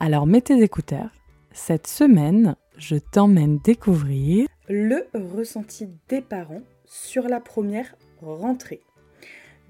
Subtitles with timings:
[0.00, 1.10] Alors mets tes écouteurs.
[1.52, 8.82] Cette semaine, je t'emmène découvrir le ressenti des parents sur la première rentrée.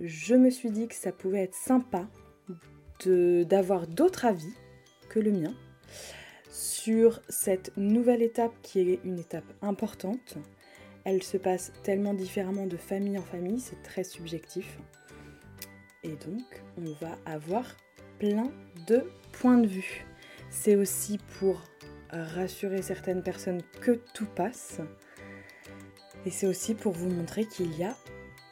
[0.01, 2.07] Je me suis dit que ça pouvait être sympa
[3.07, 4.55] d'avoir d'autres avis
[5.09, 5.55] que le mien
[6.51, 10.39] sur cette nouvelle étape qui est une étape importante.
[11.05, 14.79] Elle se passe tellement différemment de famille en famille, c'est très subjectif.
[16.03, 17.77] Et donc, on va avoir
[18.19, 18.51] plein
[18.87, 19.05] de
[19.39, 20.07] points de vue.
[20.51, 21.63] C'est aussi pour
[22.11, 24.81] rassurer certaines personnes que tout passe.
[26.27, 27.97] Et c'est aussi pour vous montrer qu'il y a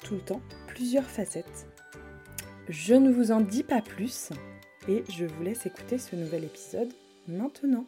[0.05, 1.69] tout le temps plusieurs facettes.
[2.69, 4.30] Je ne vous en dis pas plus
[4.89, 6.92] et je vous laisse écouter ce nouvel épisode
[7.28, 7.86] maintenant.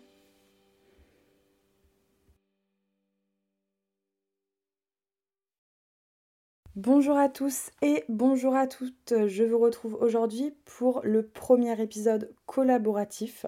[6.76, 9.14] Bonjour à tous et bonjour à toutes.
[9.28, 13.46] Je vous retrouve aujourd'hui pour le premier épisode collaboratif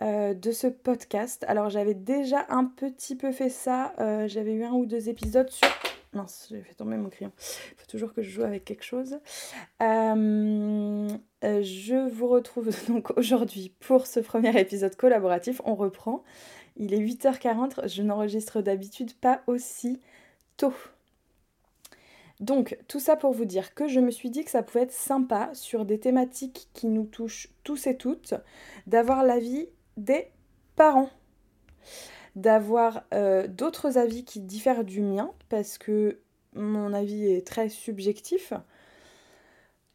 [0.00, 1.44] euh, de ce podcast.
[1.46, 3.92] Alors j'avais déjà un petit peu fait ça.
[3.98, 5.68] Euh, j'avais eu un ou deux épisodes sur...
[6.14, 7.32] Mince, j'ai fait tomber mon crayon.
[7.72, 9.18] Il faut toujours que je joue avec quelque chose.
[9.82, 11.08] Euh,
[11.42, 15.60] je vous retrouve donc aujourd'hui pour ce premier épisode collaboratif.
[15.66, 16.24] On reprend.
[16.76, 17.90] Il est 8h40.
[17.94, 20.00] Je n'enregistre d'habitude pas aussi
[20.56, 20.72] tôt.
[22.42, 24.92] Donc, tout ça pour vous dire que je me suis dit que ça pouvait être
[24.92, 28.34] sympa sur des thématiques qui nous touchent tous et toutes,
[28.88, 30.26] d'avoir l'avis des
[30.74, 31.10] parents,
[32.34, 36.18] d'avoir euh, d'autres avis qui diffèrent du mien, parce que
[36.54, 38.52] mon avis est très subjectif.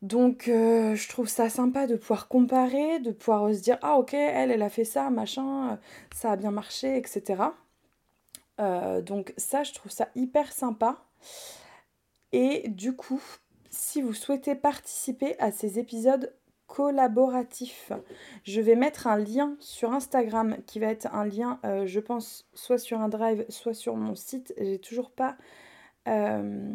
[0.02, 4.14] Donc, euh, je trouve ça sympa de pouvoir comparer, de pouvoir se dire Ah, ok,
[4.14, 5.78] elle, elle a fait ça, machin,
[6.16, 7.44] ça a bien marché, etc.
[8.62, 11.04] Euh, donc, ça, je trouve ça hyper sympa.
[12.34, 13.22] Et du coup,
[13.70, 16.34] si vous souhaitez participer à ces épisodes
[16.68, 17.92] collaboratifs,
[18.44, 22.46] je vais mettre un lien sur Instagram qui va être un lien, euh, je pense,
[22.54, 24.54] soit sur un drive, soit sur mon site.
[24.58, 25.38] J'ai toujours pas
[26.08, 26.74] euh,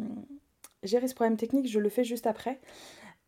[0.82, 2.58] géré ce problème technique, je le fais juste après.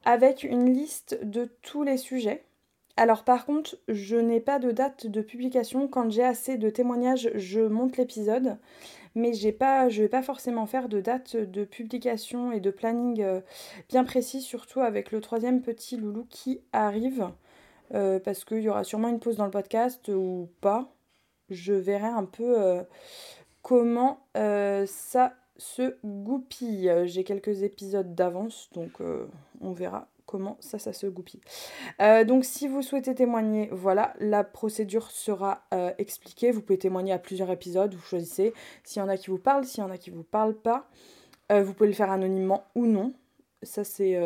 [0.05, 2.45] Avec une liste de tous les sujets.
[2.97, 5.89] Alors par contre, je n'ai pas de date de publication.
[5.89, 8.57] Quand j'ai assez de témoignages, je monte l'épisode
[9.15, 13.23] mais j'ai pas, je vais pas forcément faire de date de publication et de planning
[13.23, 13.41] euh,
[13.89, 17.31] bien précis, surtout avec le troisième petit loulou qui arrive,
[17.95, 20.93] euh, parce qu'il y aura sûrement une pause dans le podcast ou pas.
[21.51, 22.83] Je verrai un peu euh,
[23.63, 26.93] comment ça se goupille.
[27.05, 28.93] J'ai quelques épisodes d'avance, donc
[29.61, 31.41] on verra comment ça, ça se goupille.
[32.01, 36.51] Euh, donc si vous souhaitez témoigner, voilà, la procédure sera euh, expliquée.
[36.51, 38.53] Vous pouvez témoigner à plusieurs épisodes, vous choisissez
[38.83, 40.89] s'il y en a qui vous parlent, s'il y en a qui vous parlent pas.
[41.53, 43.13] Euh, vous pouvez le faire anonymement ou non.
[43.63, 44.21] Ça c'est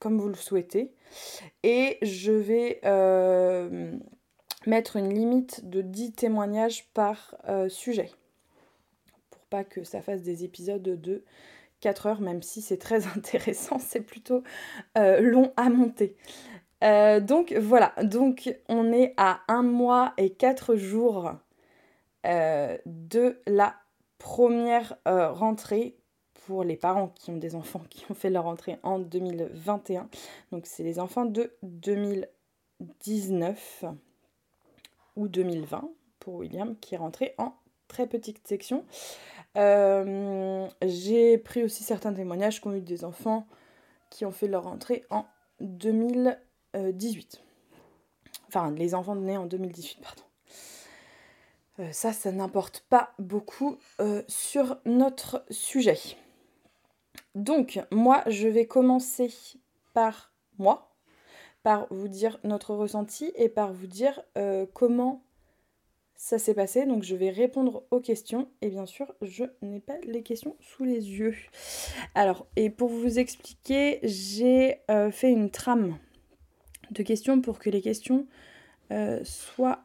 [0.00, 0.90] comme vous le souhaitez.
[1.62, 2.80] Et je vais
[4.66, 7.36] mettre une limite de 10 témoignages par
[7.68, 8.10] sujet.
[9.30, 11.22] Pour pas que ça fasse des épisodes de
[11.80, 14.42] 4 heures, même si c'est très intéressant, c'est plutôt
[14.96, 16.16] euh, long à monter.
[16.84, 21.32] Euh, donc voilà, donc on est à un mois et 4 jours
[22.26, 23.74] euh, de la
[24.18, 25.96] première rentrée
[26.46, 30.08] pour les parents qui ont des enfants qui ont fait leur rentrée en 2021.
[30.50, 33.84] Donc c'est les enfants de 2019
[35.16, 35.90] ou 2020
[36.20, 37.52] pour William qui est rentré en
[37.88, 38.84] très petite section.
[39.58, 43.46] Euh, j'ai pris aussi certains témoignages qui ont eu des enfants
[44.08, 45.26] qui ont fait leur entrée en
[45.60, 47.42] 2018.
[48.46, 50.22] Enfin, les enfants nés en 2018, pardon.
[51.80, 55.98] Euh, ça, ça n'importe pas beaucoup euh, sur notre sujet.
[57.34, 59.32] Donc, moi, je vais commencer
[59.92, 60.94] par moi,
[61.62, 64.22] par vous dire notre ressenti et par vous dire
[64.72, 65.22] comment
[66.18, 66.84] ça s'est passé.
[66.84, 70.84] Donc je vais répondre aux questions et bien sûr je n'ai pas les questions sous
[70.84, 71.34] les yeux.
[72.14, 75.96] Alors et pour vous expliquer, j'ai euh, fait une trame
[76.90, 78.26] de questions pour que les questions
[78.90, 79.84] euh, soient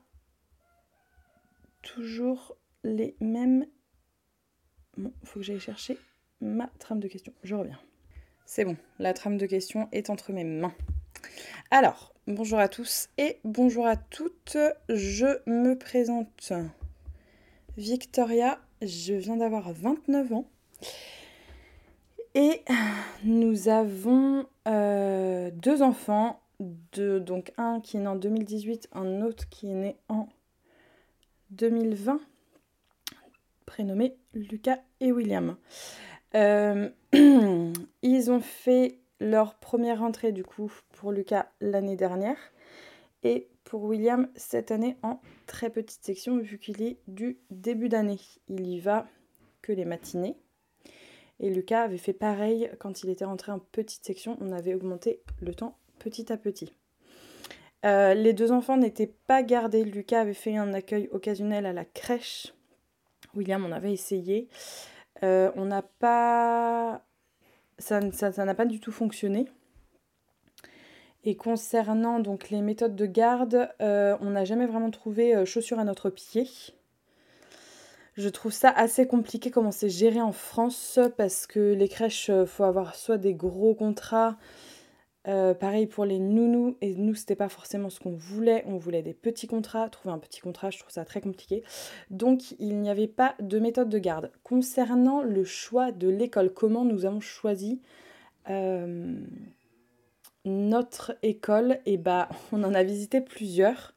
[1.82, 3.66] toujours les mêmes.
[4.98, 5.98] Bon, faut que j'aille chercher
[6.42, 7.34] ma trame de questions.
[7.44, 7.80] Je reviens.
[8.46, 10.76] C'est bon, la trame de questions est entre mes mains.
[11.72, 14.58] Alors, bonjour à tous et bonjour à toutes.
[14.90, 16.54] Je me présente
[17.78, 20.46] Victoria, je viens d'avoir 29 ans.
[22.36, 22.64] Et
[23.24, 29.68] nous avons euh, deux enfants, donc un qui est né en 2018, un autre qui
[29.68, 30.28] est né en
[31.52, 32.20] 2020,
[33.66, 35.58] prénommés Lucas et William.
[36.36, 36.90] Euh,
[38.02, 42.38] ils ont fait leur première rentrée du coup pour Lucas l'année dernière
[43.24, 48.20] et pour William cette année en très petite section vu qu'il est du début d'année.
[48.50, 49.08] Il y va
[49.62, 50.36] que les matinées.
[51.40, 54.38] Et Lucas avait fait pareil quand il était rentré en petite section.
[54.42, 56.74] On avait augmenté le temps petit à petit.
[57.86, 59.86] Euh, les deux enfants n'étaient pas gardés.
[59.86, 62.54] Lucas avait fait un accueil occasionnel à la crèche.
[63.36, 64.50] William, on avait essayé.
[65.24, 67.06] Euh, on n'a pas.
[67.84, 69.46] Ça n'a pas du tout fonctionné.
[71.26, 75.84] Et concernant donc les méthodes de garde, euh, on n'a jamais vraiment trouvé chaussures à
[75.84, 76.48] notre pied.
[78.16, 82.64] Je trouve ça assez compliqué comment c'est géré en France parce que les crèches, faut
[82.64, 84.38] avoir soit des gros contrats,
[85.28, 89.02] euh, pareil pour les nounous, et nous c'était pas forcément ce qu'on voulait, on voulait
[89.02, 91.64] des petits contrats, trouver un petit contrat, je trouve ça très compliqué.
[92.10, 94.32] Donc il n'y avait pas de méthode de garde.
[94.44, 97.82] Concernant le choix de l'école, comment nous avons choisi
[98.50, 99.16] euh,
[100.44, 103.94] notre école, et eh bah on en a visité plusieurs.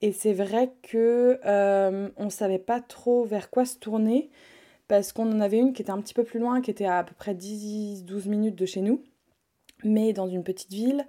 [0.00, 4.30] Et c'est vrai que euh, on savait pas trop vers quoi se tourner
[4.88, 6.98] parce qu'on en avait une qui était un petit peu plus loin, qui était à
[6.98, 9.02] à peu près 10-12 minutes de chez nous
[9.84, 11.06] mais dans une petite ville,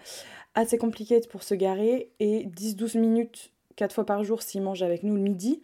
[0.55, 5.03] assez compliqué pour se garer, et 10-12 minutes, 4 fois par jour, s'il mange avec
[5.03, 5.61] nous le midi,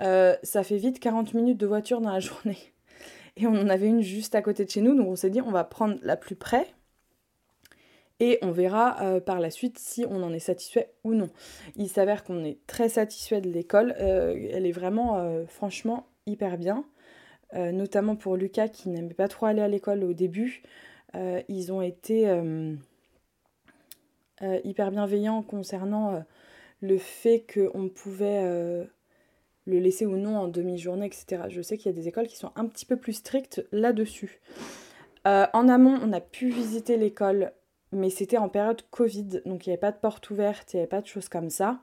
[0.00, 2.58] euh, ça fait vite 40 minutes de voiture dans la journée.
[3.36, 5.40] Et on en avait une juste à côté de chez nous, donc on s'est dit
[5.40, 6.66] on va prendre la plus près,
[8.20, 11.28] et on verra euh, par la suite si on en est satisfait ou non.
[11.74, 16.84] Il s'avère qu'on est très satisfait de l'école, euh, elle est vraiment franchement hyper bien,
[17.52, 20.62] notamment pour Lucas qui n'aimait pas trop aller à l'école au début.
[21.14, 22.74] Euh, ils ont été euh,
[24.42, 26.24] euh, hyper bienveillants concernant
[26.80, 28.86] le fait qu'on pouvait
[29.66, 31.44] le laisser ou non en demi-journée, etc.
[31.48, 34.40] Je sais qu'il y a des écoles qui sont un petit peu plus strictes là-dessus.
[35.24, 37.52] en amont, on a pu visiter l'école,
[37.92, 40.80] mais c'était en période Covid, donc il n'y avait pas de porte ouverte, il n'y
[40.80, 41.80] avait pas de choses comme ça.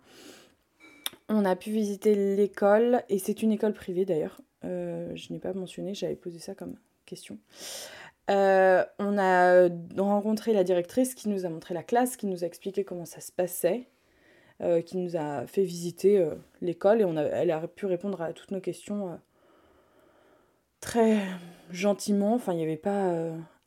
[1.29, 4.41] On a pu visiter l'école, et c'est une école privée d'ailleurs.
[4.63, 6.75] je n'ai pas mentionné, j'avais posé ça comme
[7.07, 7.39] question.
[8.31, 9.67] Euh, on a
[9.97, 13.19] rencontré la directrice qui nous a montré la classe, qui nous a expliqué comment ça
[13.19, 13.89] se passait,
[14.61, 18.21] euh, qui nous a fait visiter euh, l'école et on a, elle a pu répondre
[18.21, 19.19] à toutes nos questions
[20.79, 21.19] très
[21.71, 22.35] gentiment.
[22.35, 23.13] Enfin, il n'y avait pas.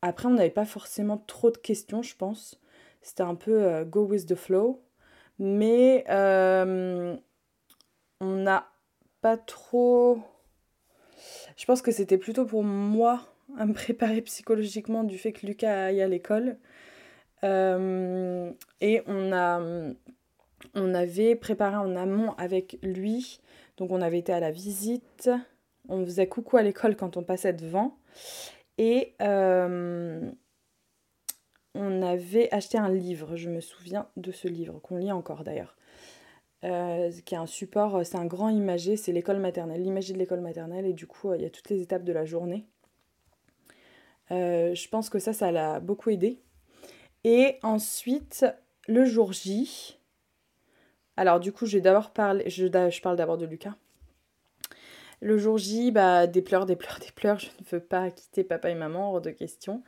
[0.02, 2.60] Après, on n'avait pas forcément trop de questions, je pense.
[3.02, 4.82] C'était un peu go with the flow.
[5.38, 7.18] Mais on
[8.20, 8.72] n'a
[9.20, 10.20] pas trop.
[11.56, 15.86] Je pense que c'était plutôt pour moi à me préparer psychologiquement du fait que Lucas
[15.86, 16.58] aille à l'école.
[17.44, 19.60] Euh, et on, a,
[20.74, 23.40] on avait préparé en amont avec lui.
[23.76, 25.30] Donc on avait été à la visite.
[25.88, 27.98] On faisait coucou à l'école quand on passait devant.
[28.78, 30.30] Et euh,
[31.74, 33.36] on avait acheté un livre.
[33.36, 35.76] Je me souviens de ce livre, qu'on lit encore d'ailleurs.
[36.64, 40.40] Euh, qui est un support, c'est un grand imagé, c'est l'école maternelle, l'imagé de l'école
[40.40, 42.64] maternelle, et du coup, il y a toutes les étapes de la journée.
[44.30, 46.40] Euh, je pense que ça, ça l'a beaucoup aidé.
[47.24, 48.46] Et ensuite,
[48.86, 49.98] le jour J.
[51.16, 52.48] Alors, du coup, je vais d'abord parler.
[52.48, 53.74] Je, je parle d'abord de Lucas.
[55.20, 57.38] Le jour J, bah, des pleurs, des pleurs, des pleurs.
[57.38, 59.82] Je ne veux pas quitter papa et maman, hors de question.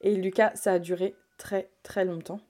[0.00, 2.40] Et Lucas, ça a duré très, très longtemps.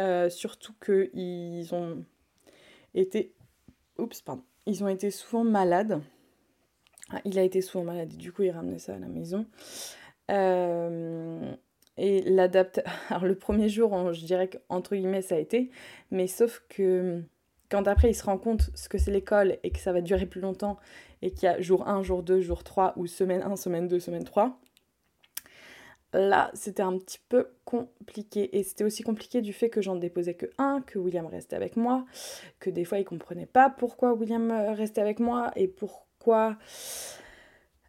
[0.00, 2.04] Euh, surtout qu'ils ont
[2.94, 3.34] été.
[3.98, 4.42] Oups, pardon.
[4.66, 6.00] Ils ont été souvent malades.
[7.10, 9.46] Ah, il a été souvent malade, du coup, il ramenait ça à la maison.
[10.30, 11.54] Euh,
[11.96, 12.82] et l'adapte.
[13.10, 15.70] Alors, le premier jour, je dirais qu'entre guillemets, ça a été.
[16.10, 17.22] Mais sauf que
[17.70, 20.26] quand après il se rend compte ce que c'est l'école et que ça va durer
[20.26, 20.76] plus longtemps
[21.22, 23.98] et qu'il y a jour 1, jour 2, jour 3 ou semaine 1, semaine 2,
[23.98, 24.60] semaine 3,
[26.12, 28.56] là c'était un petit peu compliqué.
[28.56, 31.76] Et c'était aussi compliqué du fait que j'en déposais que un, que William restait avec
[31.76, 32.04] moi,
[32.60, 36.56] que des fois il comprenait pas pourquoi William restait avec moi et pourquoi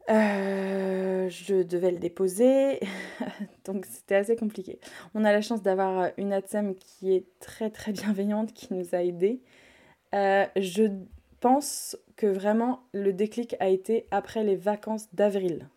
[0.09, 2.79] euh, je devais le déposer,
[3.65, 4.79] donc c'était assez compliqué.
[5.13, 9.03] On a la chance d'avoir une ATSEM qui est très très bienveillante, qui nous a
[9.03, 9.41] aidés.
[10.13, 10.83] Euh, je
[11.39, 15.67] pense que vraiment le déclic a été après les vacances d'avril.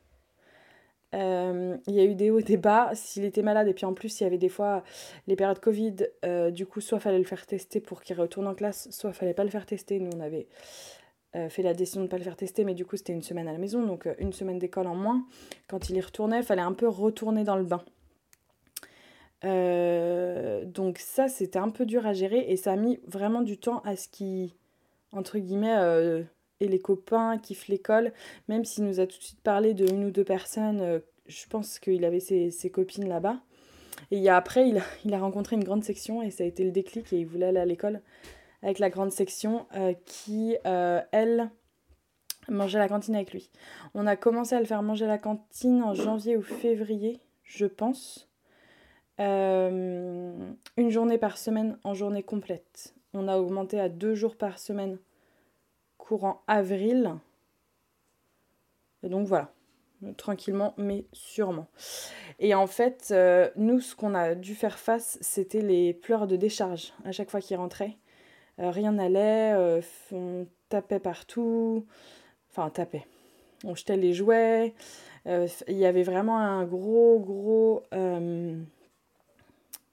[1.15, 2.91] Euh, il y a eu des hauts, des bas.
[2.95, 4.85] S'il était malade, et puis en plus, il y avait des fois
[5.27, 8.55] les périodes Covid, euh, du coup, soit fallait le faire tester pour qu'il retourne en
[8.55, 9.99] classe, soit fallait pas le faire tester.
[10.01, 10.47] Nous, on avait
[11.37, 13.23] euh, fait la décision de ne pas le faire tester, mais du coup, c'était une
[13.23, 15.27] semaine à la maison, donc une semaine d'école en moins.
[15.69, 17.85] Quand il y retournait, il fallait un peu retourner dans le bain.
[20.65, 23.81] donc ça, c'était un peu dur à gérer, et ça a mis vraiment du temps
[23.85, 24.55] à ce qui,
[25.13, 26.25] entre guillemets,
[26.61, 28.13] et les copains kiffent l'école,
[28.49, 31.47] même s'il nous a tout de suite parlé de une ou deux personnes, euh, je
[31.49, 33.41] pense qu'il avait ses, copines là-bas.
[34.11, 36.47] Et il y a, après, il il a, rencontré une grande section et ça a
[36.47, 38.01] été le déclic et il voulait aller à l'école
[38.63, 41.51] avec la grande section euh, qui, euh, elle,
[42.49, 43.51] mangeait la cantine avec lui.
[43.95, 47.67] On a commencé à le faire manger à la cantine en janvier ou février, je
[47.67, 48.29] pense.
[49.19, 52.95] une journée par semaine en journée complète.
[53.15, 54.99] On a augmenté à deux jours par semaine
[55.97, 57.15] courant avril.
[59.03, 59.53] Et donc voilà,
[60.17, 61.69] tranquillement mais sûrement.
[62.39, 66.37] Et en fait, euh, nous, ce qu'on a dû faire face, c'était les pleurs de
[66.37, 67.97] décharge à chaque fois qu'il rentrait.
[68.61, 69.81] Euh, rien n'allait, euh,
[70.13, 71.87] on tapait partout,
[72.51, 73.07] enfin tapait,
[73.65, 74.75] on jetait les jouets.
[75.27, 77.83] Il y avait vraiment un gros, gros...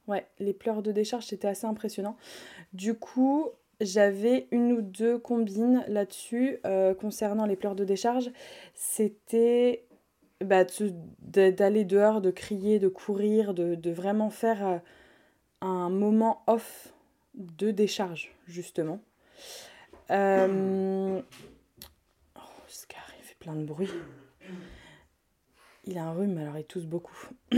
[0.07, 2.15] Ouais, les pleurs de décharge, c'était assez impressionnant.
[2.73, 3.49] Du coup,
[3.81, 8.31] j'avais une ou deux combines là-dessus euh, concernant les pleurs de décharge.
[8.73, 9.85] C'était
[10.41, 10.63] bah,
[11.21, 14.77] d'aller dehors, de crier, de courir, de, vraiment faire euh,
[15.61, 16.93] un moment off
[17.35, 18.99] de décharge, justement.
[20.11, 21.21] Euh...
[22.35, 22.39] Oh,
[22.69, 23.91] il fait plein de bruit.
[25.85, 27.29] Il a un rhume, alors il tousse beaucoup.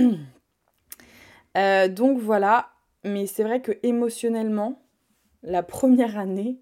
[1.56, 2.70] Euh, donc voilà,
[3.04, 4.80] mais c'est vrai que émotionnellement,
[5.42, 6.60] la première année,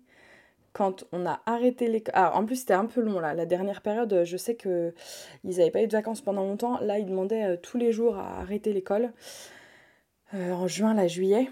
[0.75, 2.13] quand on a arrêté l'école.
[2.15, 3.33] Ah, en plus, c'était un peu long là.
[3.33, 4.93] La dernière période, je sais qu'ils
[5.43, 6.79] n'avaient pas eu de vacances pendant longtemps.
[6.81, 9.11] Là, ils demandaient euh, tous les jours à arrêter l'école.
[10.33, 11.49] Euh, en juin, la juillet,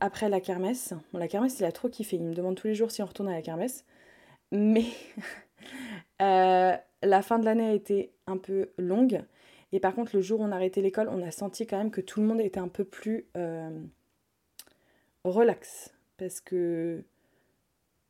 [0.00, 0.94] après la kermesse.
[1.12, 2.16] La kermesse, il a trop kiffé.
[2.16, 3.84] Il me demande tous les jours si on retourne à la kermesse.
[4.50, 4.84] Mais
[6.22, 9.22] euh, la fin de l'année a été un peu longue.
[9.72, 11.90] Et par contre, le jour où on a arrêté l'école, on a senti quand même
[11.90, 13.26] que tout le monde était un peu plus
[15.24, 17.02] relax parce que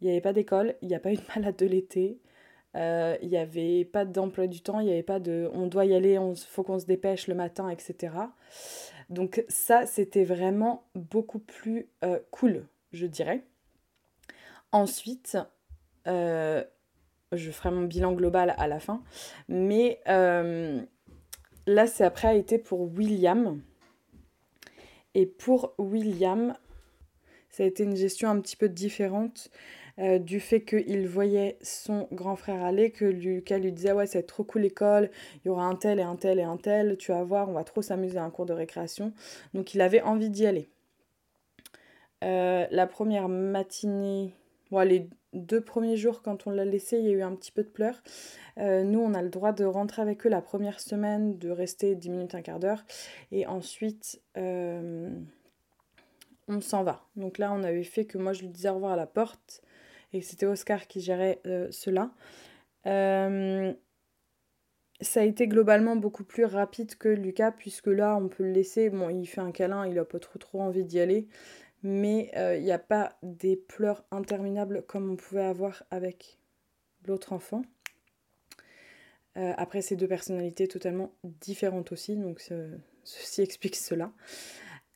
[0.01, 2.32] il n'y avait pas d'école, il n'y a pas eu de malade de l'été, euh,
[2.75, 5.95] il n'y avait pas d'emploi du temps, il n'y avait pas de on doit y
[5.95, 8.14] aller, il faut qu'on se dépêche le matin, etc.
[9.11, 13.45] Donc ça, c'était vraiment beaucoup plus euh, cool, je dirais.
[14.73, 15.37] Ensuite,
[16.07, 16.64] euh,
[17.33, 19.02] je ferai mon bilan global à la fin,
[19.49, 23.61] mais là, c'est après a été pour William.
[25.14, 26.57] Et pour William,
[27.50, 29.50] ça a été une gestion un petit peu différente
[30.02, 34.25] euh, du fait qu'il voyait son grand frère aller, que Lucas lui disait ouais c'est
[34.25, 37.12] trop cool l'école, il y aura un tel et un tel et un tel, tu
[37.12, 39.12] vas voir, on va trop s'amuser à un cours de récréation.
[39.54, 40.68] Donc il avait envie d'y aller.
[42.25, 44.35] Euh, la première matinée,
[44.73, 47.62] les deux premiers jours quand on l'a laissé, il y a eu un petit peu
[47.62, 48.02] de pleurs.
[48.59, 51.94] Euh, nous, on a le droit de rentrer avec eux la première semaine, de rester
[51.94, 52.85] 10 minutes, un quart d'heure.
[53.30, 55.21] Et ensuite, on
[56.61, 57.04] s'en va.
[57.14, 59.62] Donc là, on avait fait que moi, je lui disais au revoir à la porte
[60.12, 62.11] et c'était Oscar qui gérait euh, cela.
[62.87, 63.73] Euh,
[65.00, 68.90] ça a été globalement beaucoup plus rapide que Lucas, puisque là, on peut le laisser.
[68.90, 71.28] Bon, il fait un câlin, il a pas trop trop envie d'y aller.
[71.83, 76.38] Mais euh, il n'y a pas des pleurs interminables comme on pouvait avoir avec
[77.07, 77.62] l'autre enfant.
[79.35, 82.40] après, ces deux personnalités totalement différentes aussi, donc
[83.02, 84.12] ceci explique cela.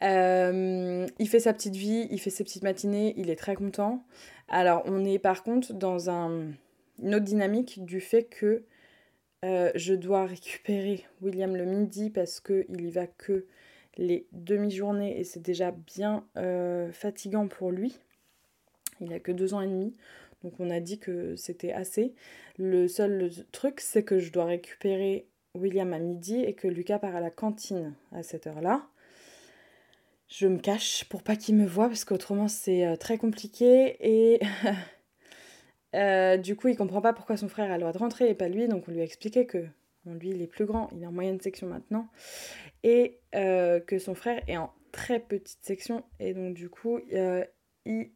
[0.03, 4.05] Il fait sa petite vie, il fait ses petites matinées, il est très content.
[4.49, 6.53] Alors, on est par contre dans un,
[7.03, 8.63] une autre dynamique du fait que
[9.45, 13.47] euh, je dois récupérer William le midi parce qu'il y va que
[13.97, 17.99] les demi-journées et c'est déjà bien euh, fatigant pour lui.
[19.01, 19.95] Il a que deux ans et demi,
[20.43, 22.15] donc on a dit que c'était assez.
[22.59, 27.17] Le seul truc, c'est que je dois récupérer William à midi et que Lucas part
[27.17, 28.87] à la cantine à cette heure-là
[30.29, 34.41] je me cache pour pas qu'il me voit parce qu'autrement c'est euh, très compliqué et
[35.95, 38.35] euh, du coup il comprend pas pourquoi son frère a le droit de rentrer et
[38.35, 39.67] pas lui donc on lui a expliqué que
[40.05, 42.09] lui il est plus grand, il est en moyenne section maintenant
[42.83, 48.11] et euh, que son frère est en très petite section et donc du coup il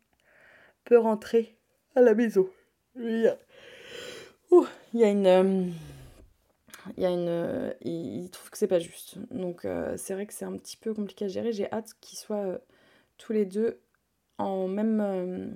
[0.84, 1.56] peut rentrer
[1.94, 2.48] à la maison.
[2.96, 3.34] Il
[4.94, 5.72] y a une
[6.96, 9.18] il, y a une, il, trouve que c'est pas juste.
[9.30, 11.52] Donc euh, c'est vrai que c'est un petit peu compliqué à gérer.
[11.52, 12.58] J'ai hâte qu'ils soient euh,
[13.18, 13.80] tous les deux
[14.38, 15.50] en même euh,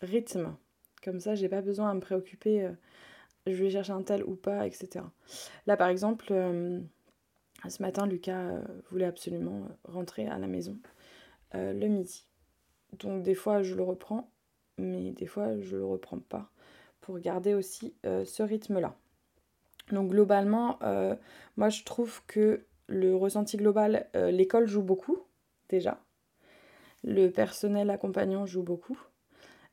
[0.00, 0.56] rythme.
[1.04, 2.70] Comme ça, j'ai pas besoin à me préoccuper.
[3.46, 5.04] je vais chercher un tel ou pas, etc.
[5.66, 6.32] Là, par exemple,
[7.68, 8.60] Ce matin, Lucas
[8.90, 10.78] voulait absolument rentrer à la maison
[11.54, 12.24] le midi.
[13.00, 14.30] Donc des fois, je le reprends,
[14.78, 16.52] mais des fois, je le reprends pas
[17.00, 18.96] pour garder aussi ce rythme-là.
[19.90, 20.78] Donc globalement,
[21.56, 25.18] moi je trouve que le ressenti global, l'école joue beaucoup
[25.68, 26.00] déjà.
[27.04, 28.98] Le personnel accompagnant joue beaucoup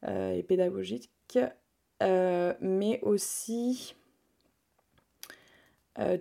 [0.07, 1.11] et pédagogique.
[2.01, 3.95] mais aussi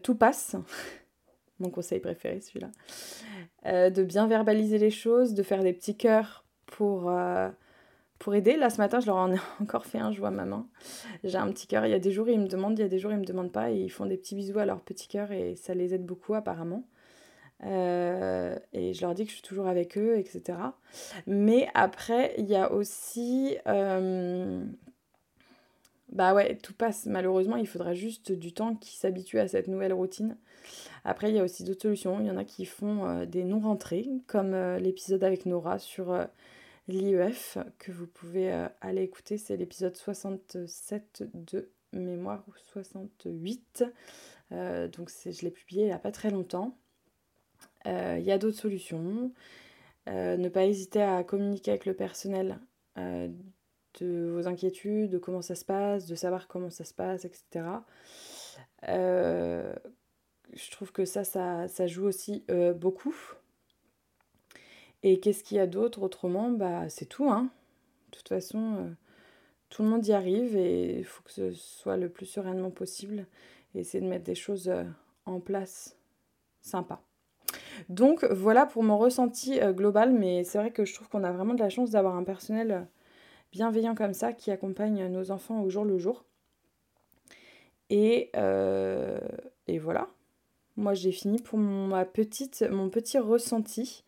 [0.02, 0.56] tout passe.
[1.58, 3.90] Mon conseil préféré celui-là.
[3.90, 7.10] de bien verbaliser les choses, de faire des petits cœurs pour
[8.18, 8.56] pour aider.
[8.56, 10.66] Là, ce matin, je leur en ai encore fait un, je vois ma main.
[11.24, 11.86] J'ai un petit cœur.
[11.86, 13.24] Il y a des jours, ils me demandent, il y a des jours, ils me
[13.24, 13.70] demandent pas.
[13.70, 16.34] Et ils font des petits bisous à leur petit cœur et ça les aide beaucoup,
[16.34, 16.84] apparemment.
[17.64, 20.58] Euh, et je leur dis que je suis toujours avec eux, etc.
[21.26, 23.56] Mais après, il y a aussi.
[23.66, 24.64] Euh,
[26.10, 27.06] bah ouais, tout passe.
[27.06, 30.36] Malheureusement, il faudra juste du temps qu'ils s'habituent à cette nouvelle routine.
[31.04, 32.20] Après, il y a aussi d'autres solutions.
[32.20, 36.12] Il y en a qui font euh, des non-rentrées, comme l'épisode avec Nora sur
[36.88, 39.38] l'IEF que vous pouvez euh, aller écouter.
[39.38, 43.84] C'est l'épisode 67 de mémoire ou 68.
[44.50, 46.76] Euh, donc je l'ai publié il n'y a pas très longtemps.
[47.86, 49.32] Euh, il y a d'autres solutions.
[50.06, 52.58] ne pas hésiter à communiquer avec le personnel
[52.96, 57.64] de vos inquiétudes, de comment ça se passe, de savoir comment ça se passe, etc.
[58.82, 62.44] je trouve que ça, ça, ça joue aussi
[62.76, 63.14] beaucoup.
[65.02, 66.50] Et qu'est-ce qu'il y a d'autre autrement?
[66.50, 67.50] Bah c'est tout, hein.
[68.10, 68.90] De toute façon, euh,
[69.68, 73.26] tout le monde y arrive et il faut que ce soit le plus sereinement possible
[73.74, 74.84] et essayer de mettre des choses euh,
[75.26, 75.96] en place
[76.62, 77.00] sympa.
[77.88, 81.32] Donc voilà pour mon ressenti euh, global, mais c'est vrai que je trouve qu'on a
[81.32, 82.88] vraiment de la chance d'avoir un personnel
[83.52, 86.24] bienveillant comme ça qui accompagne nos enfants au jour le jour.
[87.90, 88.30] Et,
[89.80, 90.08] voilà.
[90.76, 94.04] Moi j'ai fini pour ma petite, mon petit ressenti.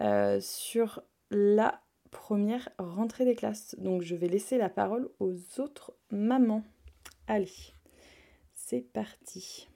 [0.00, 3.74] Euh, sur la première rentrée des classes.
[3.78, 6.62] Donc je vais laisser la parole aux autres mamans.
[7.26, 7.50] Allez,
[8.54, 9.68] c'est parti.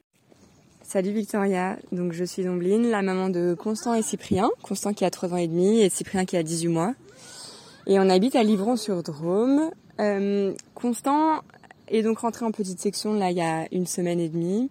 [0.83, 4.51] Salut Victoria, donc je suis Dombline, la maman de Constant et Cyprien.
[4.63, 6.95] Constant qui a 3 ans et demi et Cyprien qui a 18 mois.
[7.87, 9.71] Et on habite à Livron-sur-Drôme.
[10.01, 11.43] Euh, Constant
[11.89, 14.71] est donc rentré en petite section là il y a une semaine et demie.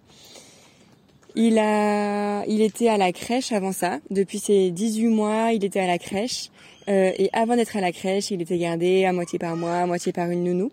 [1.34, 4.00] Il a, il était à la crèche avant ça.
[4.10, 6.50] Depuis ses 18 mois, il était à la crèche.
[6.88, 9.86] Euh, et avant d'être à la crèche, il était gardé à moitié par moi, à
[9.86, 10.70] moitié par une nounou.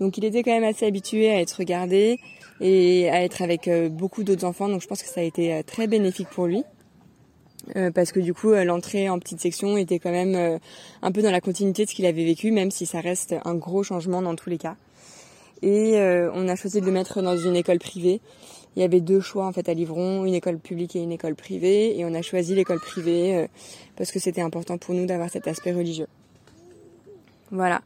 [0.00, 2.18] Donc il était quand même assez habitué à être gardé
[2.60, 4.68] et à être avec euh, beaucoup d'autres enfants.
[4.68, 6.64] Donc je pense que ça a été euh, très bénéfique pour lui.
[7.94, 10.58] parce que du coup l'entrée en petite section était quand même
[11.02, 13.56] un peu dans la continuité de ce qu'il avait vécu, même si ça reste un
[13.56, 14.76] gros changement dans tous les cas.
[15.60, 15.98] Et
[16.32, 18.22] on a choisi de le mettre dans une école privée
[18.78, 21.34] il y avait deux choix en fait à Livron, une école publique et une école
[21.34, 23.46] privée, et on a choisi l'école privée euh,
[23.96, 26.06] parce que c'était important pour nous d'avoir cet aspect religieux.
[27.50, 27.82] Voilà.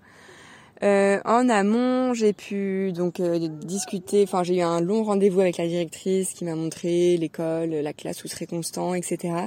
[0.82, 4.24] Euh, en amont, j'ai pu donc euh, discuter.
[4.24, 8.22] Enfin, j'ai eu un long rendez-vous avec la directrice qui m'a montré l'école, la classe
[8.24, 9.46] où serait constant, etc.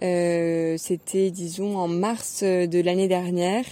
[0.00, 3.66] C'était, disons, en mars de l'année dernière.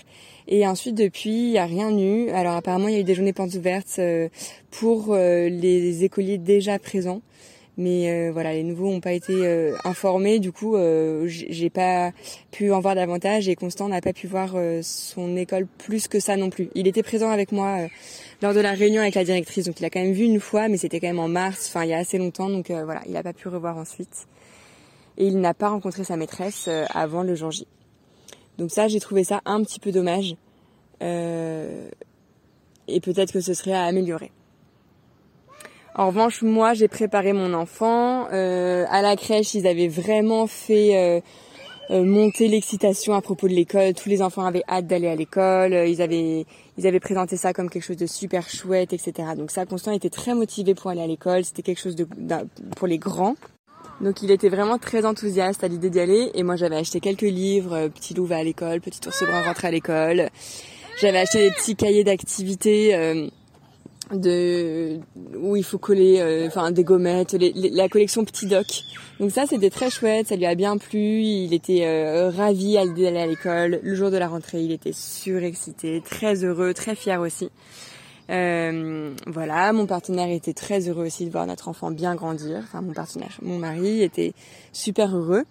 [0.52, 2.28] Et ensuite, depuis, il n'y a rien eu.
[2.30, 4.28] Alors apparemment, il y a eu des journées portes ouvertes euh,
[4.72, 7.22] pour euh, les écoliers déjà présents.
[7.78, 9.32] Mais euh, voilà, les nouveaux n'ont pas été
[9.84, 10.40] informés.
[10.40, 10.76] Du coup,
[11.26, 12.10] j'ai pas
[12.50, 16.36] pu en voir davantage et Constant n'a pas pu voir son école plus que ça
[16.36, 16.68] non plus.
[16.74, 17.86] Il était présent avec moi
[18.42, 20.68] lors de la réunion avec la directrice, donc il a quand même vu une fois,
[20.68, 23.12] mais c'était quand même en mars, enfin il y a assez longtemps, donc voilà, il
[23.12, 24.26] n'a pas pu revoir ensuite.
[25.16, 27.66] Et il n'a pas rencontré sa maîtresse avant le jour J.
[28.60, 30.36] Donc ça, j'ai trouvé ça un petit peu dommage.
[31.02, 31.88] Euh,
[32.88, 34.32] et peut-être que ce serait à améliorer.
[35.94, 38.28] En revanche, moi, j'ai préparé mon enfant.
[38.32, 41.22] Euh, à la crèche, ils avaient vraiment fait
[41.88, 43.94] euh, monter l'excitation à propos de l'école.
[43.94, 45.72] Tous les enfants avaient hâte d'aller à l'école.
[45.72, 46.44] Ils avaient,
[46.76, 49.30] ils avaient présenté ça comme quelque chose de super chouette, etc.
[49.38, 51.46] Donc ça, Constant était très motivé pour aller à l'école.
[51.46, 52.06] C'était quelque chose de,
[52.76, 53.36] pour les grands.
[54.00, 57.20] Donc il était vraiment très enthousiaste à l'idée d'y aller et moi j'avais acheté quelques
[57.20, 60.30] livres, euh, Petit loup va à l'école, Petit ours brun rentre à l'école.
[61.00, 63.26] J'avais acheté des petits cahiers d'activités euh,
[64.12, 64.98] de
[65.36, 68.84] où il faut coller euh, enfin des gommettes, la collection Petit Doc.
[69.18, 73.02] Donc ça c'était très chouette, ça lui a bien plu, il était ravi à l'idée
[73.02, 73.80] d'aller à l'école.
[73.82, 77.50] Le jour de la rentrée, il était surexcité, très heureux, très fier aussi.
[78.30, 82.58] Euh, voilà, mon partenaire était très heureux aussi de voir notre enfant bien grandir.
[82.62, 84.32] Enfin, mon partenaire, mon mari était
[84.72, 85.44] super heureux.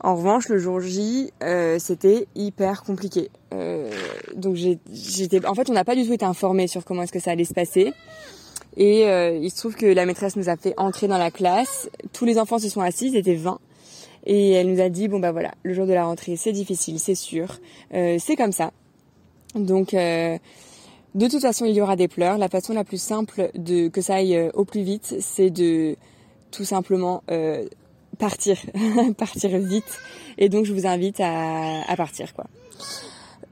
[0.00, 3.30] En revanche, le jour J, euh, c'était hyper compliqué.
[3.54, 3.90] Euh,
[4.34, 7.20] donc j'étais, en fait, on n'a pas du tout été informé sur comment est-ce que
[7.20, 7.92] ça allait se passer.
[8.76, 11.88] Et euh, il se trouve que la maîtresse nous a fait entrer dans la classe.
[12.12, 13.60] Tous les enfants se sont assis, ils étaient 20.
[14.24, 16.98] Et elle nous a dit, bon bah voilà, le jour de la rentrée, c'est difficile,
[16.98, 17.58] c'est sûr.
[17.92, 18.72] Euh, c'est comme ça.
[19.54, 20.38] Donc, euh,
[21.14, 22.38] de toute façon, il y aura des pleurs.
[22.38, 25.96] La façon la plus simple de que ça aille au plus vite, c'est de
[26.50, 27.22] tout simplement
[28.18, 28.56] partir,
[29.18, 29.98] partir vite.
[30.38, 32.46] Et donc, je vous invite à, partir, quoi.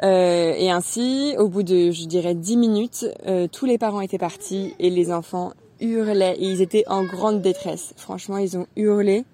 [0.03, 4.19] Euh, et ainsi, au bout de, je dirais, dix minutes, euh, tous les parents étaient
[4.19, 6.37] partis et les enfants hurlaient.
[6.41, 7.93] Ils étaient en grande détresse.
[7.97, 9.25] Franchement, ils ont hurlé.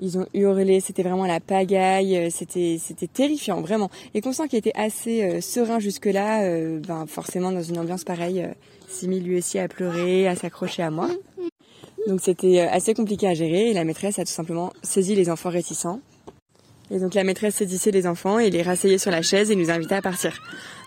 [0.00, 3.90] Ils ont hurlé, c'était vraiment la pagaille, euh, c'était c'était terrifiant, vraiment.
[4.14, 8.46] Et Constant qui était assez serein jusque-là, ben forcément dans une ambiance pareille,
[8.88, 11.08] s'est mis lui aussi à pleurer, à s'accrocher à moi.
[12.06, 15.50] Donc c'était assez compliqué à gérer et la maîtresse a tout simplement saisi les enfants
[15.50, 16.00] réticents
[16.90, 19.70] et donc la maîtresse saisissait les enfants et les rasseyait sur la chaise et nous
[19.70, 20.40] invitait à partir.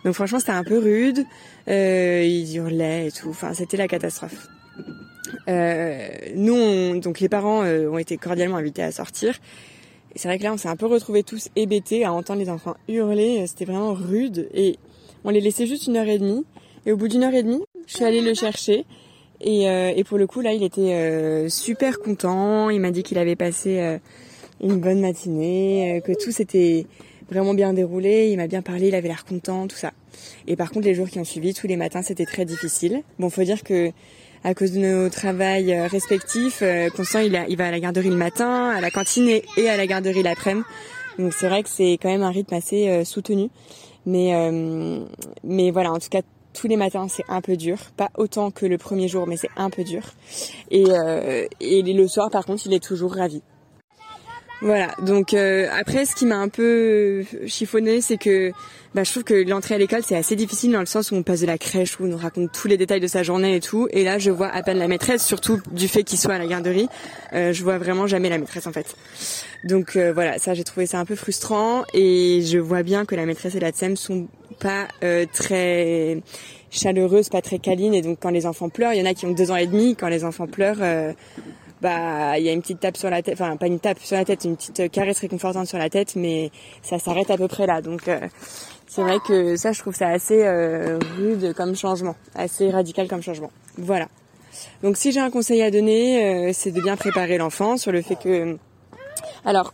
[0.05, 1.25] Donc franchement c'était un peu rude,
[1.67, 4.47] euh, ils hurlaient et tout, enfin c'était la catastrophe.
[5.47, 9.39] Euh, nous, donc les parents euh, ont été cordialement invités à sortir.
[10.15, 12.49] Et c'est vrai que là on s'est un peu retrouvés tous hébétés à entendre les
[12.49, 14.77] enfants hurler, c'était vraiment rude et
[15.23, 16.45] on les laissait juste une heure et demie.
[16.85, 18.85] Et au bout d'une heure et demie, je suis allée le chercher
[19.41, 23.03] et, euh, et pour le coup là il était euh, super content, il m'a dit
[23.03, 23.99] qu'il avait passé
[24.61, 26.85] une bonne matinée, euh, que tout s'était
[27.29, 29.93] vraiment bien déroulé, il m'a bien parlé, il avait l'air content, tout ça.
[30.47, 33.03] Et par contre, les jours qui ont suivi, tous les matins, c'était très difficile.
[33.19, 33.91] Bon, faut dire que
[34.43, 38.09] à cause de nos travails euh, respectifs, euh, Constant, il, il va à la garderie
[38.09, 40.65] le matin, à la cantine et à la garderie l'après-midi.
[41.17, 43.49] Donc c'est vrai que c'est quand même un rythme assez soutenu.
[44.05, 44.31] Mais,
[45.43, 46.21] mais voilà, en tout cas,
[46.53, 47.77] tous les matins, c'est un peu dur.
[47.97, 50.01] Pas autant que le premier jour, mais c'est un peu dur.
[50.71, 50.85] Et,
[51.59, 53.41] et le soir, par contre, il est toujours ravi.
[54.61, 58.51] Voilà, donc euh, après ce qui m'a un peu chiffonné, c'est que
[58.93, 61.23] bah, je trouve que l'entrée à l'école c'est assez difficile dans le sens où on
[61.23, 63.61] passe de la crèche, où on nous raconte tous les détails de sa journée et
[63.61, 66.37] tout, et là je vois à peine la maîtresse, surtout du fait qu'il soit à
[66.39, 66.89] la garderie,
[67.31, 68.97] euh, je vois vraiment jamais la maîtresse en fait.
[69.63, 73.15] Donc euh, voilà, ça j'ai trouvé ça un peu frustrant, et je vois bien que
[73.15, 74.27] la maîtresse et la TSEM sont
[74.59, 74.89] pas
[75.31, 76.21] très
[76.69, 79.25] chaleureuses, pas très câlines, et donc quand les enfants pleurent, il y en a qui
[79.25, 81.13] ont deux ans et demi, quand les enfants pleurent
[81.81, 84.17] bah il y a une petite tape sur la tête, enfin pas une tape sur
[84.17, 87.65] la tête, une petite caresse réconfortante sur la tête, mais ça s'arrête à peu près
[87.65, 87.81] là.
[87.81, 88.19] Donc euh,
[88.87, 93.21] c'est vrai que ça je trouve ça assez euh, rude comme changement, assez radical comme
[93.21, 93.51] changement.
[93.77, 94.07] Voilà.
[94.83, 98.01] Donc si j'ai un conseil à donner, euh, c'est de bien préparer l'enfant sur le
[98.01, 98.57] fait que
[99.45, 99.73] alors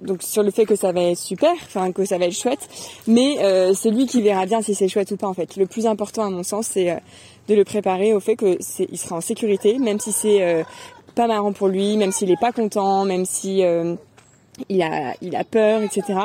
[0.00, 2.68] donc sur le fait que ça va être super, enfin que ça va être chouette,
[3.06, 3.38] mais
[3.74, 5.56] c'est lui qui verra bien si c'est chouette ou pas en fait.
[5.56, 7.00] Le plus important à mon sens, c'est
[7.48, 10.64] de le préparer au fait que il sera en sécurité, même si c'est
[11.14, 13.94] pas marrant pour lui, même s'il est pas content, même si euh,
[14.68, 16.18] il a il a peur, etc.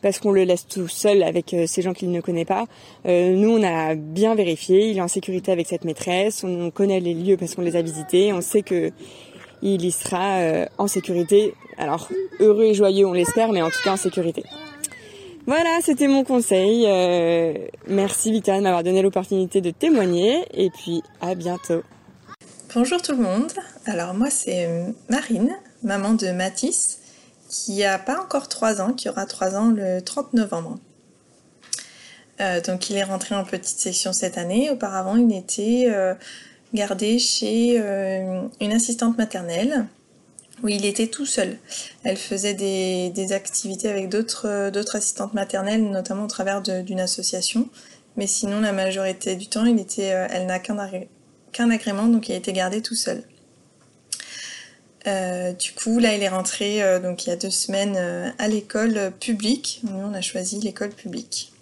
[0.00, 2.66] Parce qu'on le laisse tout seul avec euh, ces gens qu'il ne connaît pas.
[3.06, 7.00] Euh, nous, on a bien vérifié, il est en sécurité avec cette maîtresse, on connaît
[7.00, 8.92] les lieux parce qu'on les a visités, on sait que
[9.60, 11.52] il y sera en sécurité.
[11.78, 14.44] Alors heureux et joyeux, on l'espère, mais en tout cas en sécurité.
[15.48, 16.86] Voilà, c'était mon conseil.
[17.88, 21.82] merci Vita de m'avoir donné l'opportunité de témoigner et puis à bientôt.
[22.74, 23.50] Bonjour tout le monde.
[23.86, 24.68] Alors moi c'est
[25.08, 26.98] Marine, maman de Mathis,
[27.48, 30.78] qui a pas encore 3 ans, qui aura 3 ans le 30 novembre.
[32.42, 34.68] Euh, donc il est rentré en petite section cette année.
[34.68, 36.12] Auparavant il était euh,
[36.74, 39.86] gardé chez euh, une assistante maternelle
[40.62, 41.56] où il était tout seul.
[42.04, 47.70] Elle faisait des, activités avec d'autres assistantes maternelles, notamment au travers d'une association.
[48.18, 50.76] Mais sinon la majorité du temps il était, elle n'a qu'un
[51.52, 53.22] qu'un agrément, donc il a été gardé tout seul.
[55.06, 58.30] Euh, du coup, là, il est rentré euh, donc il y a deux semaines euh,
[58.38, 59.80] à l'école publique.
[59.84, 61.52] Nous, on a choisi l'école publique.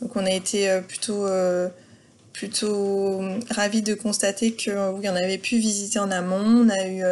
[0.00, 1.26] Donc, on a été plutôt,
[2.34, 6.36] plutôt ravis de constater que oui, on avait pu visiter en amont.
[6.36, 7.02] On a eu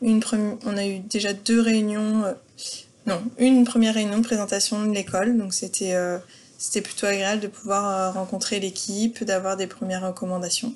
[0.00, 0.22] une
[0.64, 2.24] on a eu déjà deux réunions,
[3.06, 5.36] non, une première réunion de présentation de l'école.
[5.36, 5.94] Donc, c'était
[6.56, 10.72] c'était plutôt agréable de pouvoir rencontrer l'équipe, d'avoir des premières recommandations.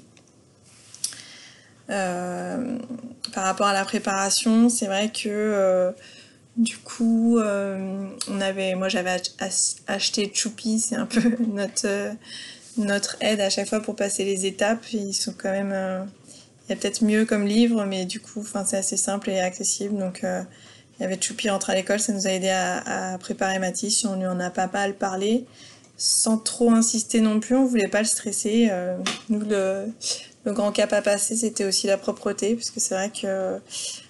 [1.90, 2.79] Euh,
[3.33, 5.92] par rapport à la préparation, c'est vrai que euh,
[6.57, 9.20] du coup, euh, on avait, moi j'avais
[9.87, 12.12] acheté Choupi, c'est un peu notre,
[12.77, 14.92] notre aide à chaque fois pour passer les étapes.
[14.92, 16.09] Ils sont quand même,
[16.66, 19.99] il y a peut-être mieux comme livre, mais du coup, c'est assez simple et accessible.
[19.99, 23.59] Donc il y avait Choupi rentre à l'école, ça nous a aidé à, à préparer
[23.59, 24.05] Mathis.
[24.05, 25.44] On lui en a pas mal parlé,
[25.99, 27.55] sans trop insister non plus.
[27.55, 28.70] On voulait pas le stresser.
[29.29, 29.88] nous, le,
[30.46, 33.59] le grand cap à passer, c'était aussi la propreté, parce que c'est vrai que euh,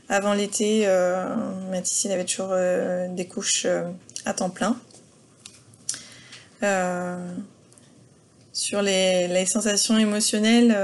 [0.09, 1.35] avant l'été, euh,
[1.71, 3.91] Mathis, avait toujours euh, des couches euh,
[4.25, 4.79] à temps plein.
[8.53, 10.77] sur les, sensations émotionnelles,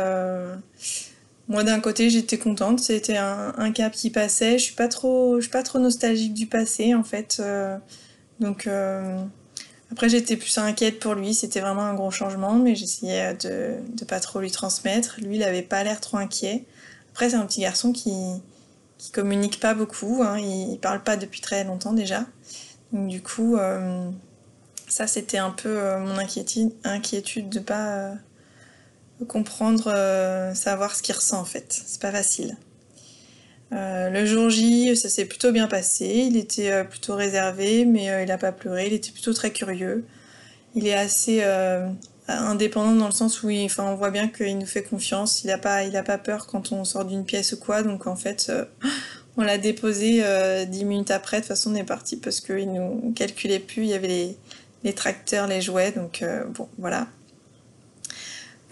[1.49, 4.59] moi d'un côté j'étais contente, c'était un, cap qui passait.
[4.59, 7.43] Je suis pas trop, je suis pas trop nostalgique du passé en fait.
[8.41, 8.69] Donc
[9.93, 14.05] après j'étais plus inquiète pour lui, c'était vraiment un gros changement, mais j'essayais de de
[14.05, 15.17] pas trop lui transmettre.
[15.21, 16.65] Lui il avait pas l'air trop inquiet.
[17.13, 18.13] Après c'est un petit garçon qui
[18.99, 20.39] qui communique pas beaucoup, hein.
[20.39, 22.25] il, parle pas depuis très longtemps déjà.
[22.93, 23.57] Du coup
[24.89, 28.15] ça c'était un peu mon inquiétude, inquiétude de pas
[29.25, 31.83] comprendre, euh, savoir ce qu'il ressent en fait.
[31.87, 32.57] C'est pas facile.
[33.73, 36.07] Euh, le jour J, ça s'est plutôt bien passé.
[36.07, 38.87] Il était euh, plutôt réservé, mais il n'a pas pleuré.
[38.87, 40.05] Il était plutôt très curieux.
[40.75, 41.43] Il est assez
[42.29, 45.45] indépendant dans le sens où il, on voit bien qu'il nous fait confiance.
[45.45, 47.83] Il n'a pas, pas peur quand on sort d'une pièce ou quoi.
[47.83, 48.51] Donc en fait,
[49.37, 50.25] on l'a déposé
[50.67, 51.39] dix minutes après.
[51.39, 53.83] De toute façon, on est parti parce qu'il nous calculait plus.
[53.83, 54.37] Il y avait
[54.83, 55.93] les, tracteurs, les jouets.
[55.93, 57.07] Donc bon, voilà.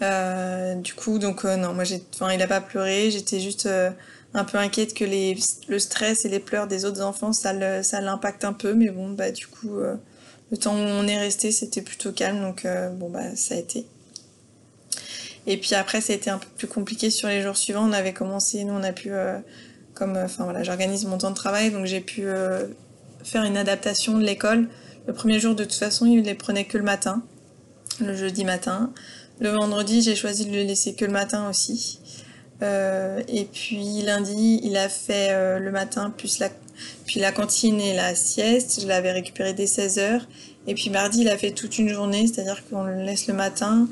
[0.01, 2.01] Euh, du coup, donc euh, non, moi j'ai,
[2.33, 3.11] il a pas pleuré.
[3.11, 3.91] J'étais juste euh,
[4.33, 8.45] un peu inquiète que les, le stress et les pleurs des autres enfants, ça, l'impacte
[8.45, 8.73] un peu.
[8.73, 12.41] Mais bon, bah du coup, le temps où on est resté, c'était plutôt calme.
[12.41, 12.65] Donc
[12.97, 13.85] bon, bah ça a été.
[15.47, 17.87] Et puis après, ça a été un peu plus compliqué sur les jours suivants.
[17.87, 19.11] On avait commencé, nous, on a pu,
[19.93, 22.23] comme, enfin voilà, j'organise mon temps de travail, donc j'ai pu
[23.23, 24.69] faire une adaptation de l'école.
[25.07, 27.23] Le premier jour, de toute façon, il les prenait que le matin,
[27.99, 28.93] le jeudi matin.
[29.39, 31.99] Le vendredi, j'ai choisi de le laisser que le matin aussi.
[32.61, 36.49] Euh, et puis lundi, il a fait euh, le matin plus la,
[37.05, 38.81] puis la cantine et la sieste.
[38.81, 40.21] Je l'avais récupéré dès 16h.
[40.67, 43.87] Et puis mardi, il a fait toute une journée, c'est-à-dire qu'on le laisse le matin.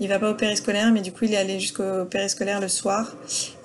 [0.00, 3.14] Il va pas au périscolaire, mais du coup, il est allé jusqu'au périscolaire le soir.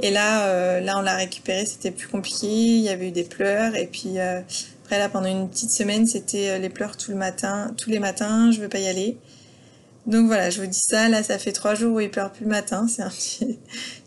[0.01, 1.65] Et là, euh, là, on l'a récupéré.
[1.65, 2.47] C'était plus compliqué.
[2.47, 3.75] Il y avait eu des pleurs.
[3.75, 7.89] Et puis après, là, pendant une petite semaine, c'était les pleurs tout le matin, tous
[7.89, 8.51] les matins.
[8.51, 9.17] Je veux pas y aller.
[10.07, 12.45] Donc voilà, je vous dis ça, là ça fait trois jours où il pleure plus
[12.45, 12.87] le matin,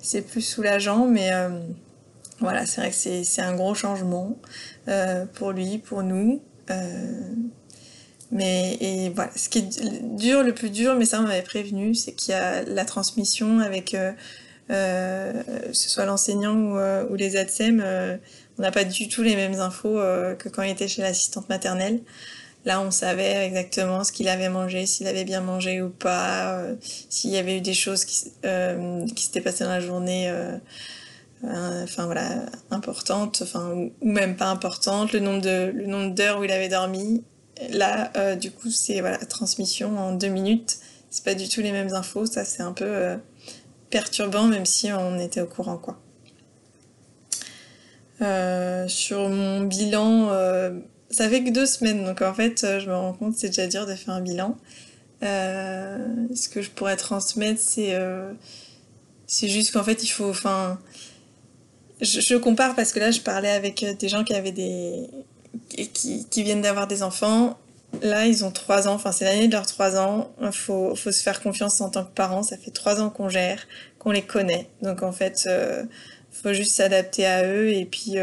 [0.00, 1.50] c'est plus soulageant, mais euh,
[2.40, 4.36] voilà, c'est vrai que c'est un gros changement
[4.88, 6.42] euh, pour lui, pour nous.
[6.70, 7.34] Euh,
[8.30, 12.12] mais voilà, ce qui est dur, le plus dur, mais ça on m'avait prévenu, c'est
[12.12, 13.94] qu'il y a la transmission avec
[14.70, 16.56] ce soit l'enseignant
[17.10, 17.84] ou, les ADSEM,
[18.58, 19.98] on n'a pas du tout les mêmes infos
[20.38, 22.00] que quand il était chez l'assistante maternelle.
[22.64, 26.76] Là, on savait exactement ce qu'il avait mangé, s'il avait bien mangé ou pas, euh,
[27.08, 30.56] s'il y avait eu des choses qui, euh, s'étaient passées dans la journée, euh,
[31.42, 32.08] enfin
[32.70, 37.24] importantes, ou, même pas importantes, le nombre de d'heures où il avait dormi.
[37.70, 40.78] Là, du coup, c'est voilà, transmission en deux minutes.
[41.10, 42.26] C'est pas du tout les mêmes infos.
[42.26, 43.16] Ça, c'est un peu
[43.90, 45.98] perturbant, même si on était au courant, quoi.
[48.88, 50.30] sur mon bilan
[51.12, 53.66] ça fait que deux semaines, donc en fait, euh, je me rends compte, c'est déjà
[53.66, 54.56] dur de faire un bilan.
[55.22, 55.98] Euh,
[56.34, 58.32] ce que je pourrais transmettre, c'est euh,
[59.26, 60.28] c'est juste qu'en fait, il faut.
[60.28, 60.80] Enfin,
[62.00, 65.08] je, compare parce que là, je parlais avec des gens qui avaient des.
[65.70, 67.58] qui, qui viennent d'avoir des enfants.
[68.00, 70.32] Là, ils ont trois ans, enfin, c'est l'année de leurs trois ans.
[70.40, 72.42] Il faut, faut se faire confiance en tant que parent.
[72.42, 73.66] Ça fait trois ans qu'on gère,
[73.98, 74.68] qu'on les connaît.
[74.80, 75.88] Donc, en fait, il
[76.32, 78.16] faut juste s'adapter à eux et puis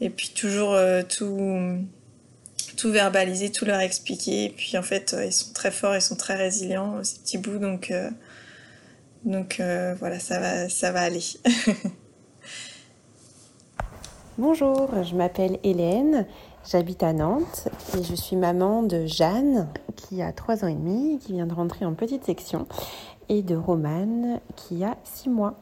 [0.00, 4.44] et puis toujours euh, tout verbaliser, tout leur expliquer.
[4.44, 7.38] Et puis en fait, euh, ils sont très forts, ils sont très résilients, ces petits
[7.38, 7.58] bouts.
[7.58, 8.10] Donc, euh,
[9.24, 9.60] donc
[9.98, 11.24] voilà, ça va, ça va aller.
[14.38, 16.24] Bonjour, je m'appelle Hélène,
[16.70, 17.66] j'habite à Nantes
[17.98, 21.54] et je suis maman de Jeanne qui a 3 ans et demi, qui vient de
[21.54, 22.68] rentrer en petite section,
[23.28, 25.56] et de Romane qui a 6 mois.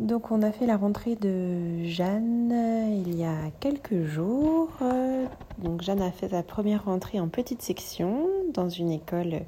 [0.00, 2.54] Donc on a fait la rentrée de Jeanne
[3.06, 4.70] il y a quelques jours.
[5.58, 9.42] Donc Jeanne a fait sa première rentrée en petite section dans une école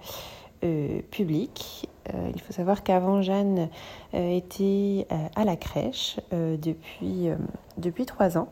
[0.62, 1.88] euh, publique.
[2.12, 3.70] Euh, il faut savoir qu'avant Jeanne
[4.12, 7.30] euh, était à la crèche depuis,
[7.78, 8.48] depuis trois ans.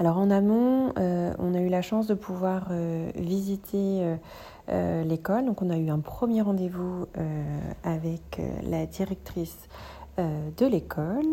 [0.00, 2.70] Alors en amont, on a eu la chance de pouvoir
[3.14, 4.16] visiter
[4.68, 5.46] l'école.
[5.46, 7.06] Donc on a eu un premier rendez-vous
[7.82, 9.68] avec la directrice
[10.18, 11.26] de l'école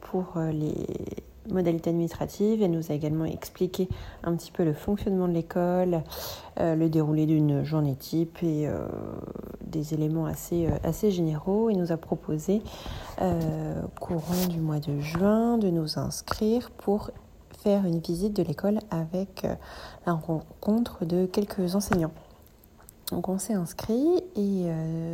[0.00, 0.74] pour euh, les
[1.50, 2.62] modalités administratives.
[2.62, 3.88] Elle nous a également expliqué
[4.22, 6.02] un petit peu le fonctionnement de l'école,
[6.58, 8.68] euh, le déroulé d'une journée type et
[9.62, 11.70] des éléments assez, assez généraux.
[11.70, 12.62] Elle nous a proposé,
[14.00, 17.10] courant du mois de juin, de nous inscrire pour
[17.62, 19.46] faire une visite de l'école avec
[20.06, 22.12] la rencontre de quelques enseignants.
[23.10, 24.66] Donc on s'est inscrit et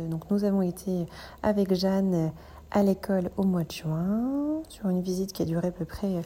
[0.09, 1.07] donc nous avons été
[1.41, 2.31] avec Jeanne
[2.71, 6.21] à l'école au mois de juin, sur une visite qui a duré à peu près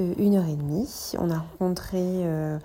[0.00, 1.12] euh, une heure et demie.
[1.18, 2.58] On a rencontré euh,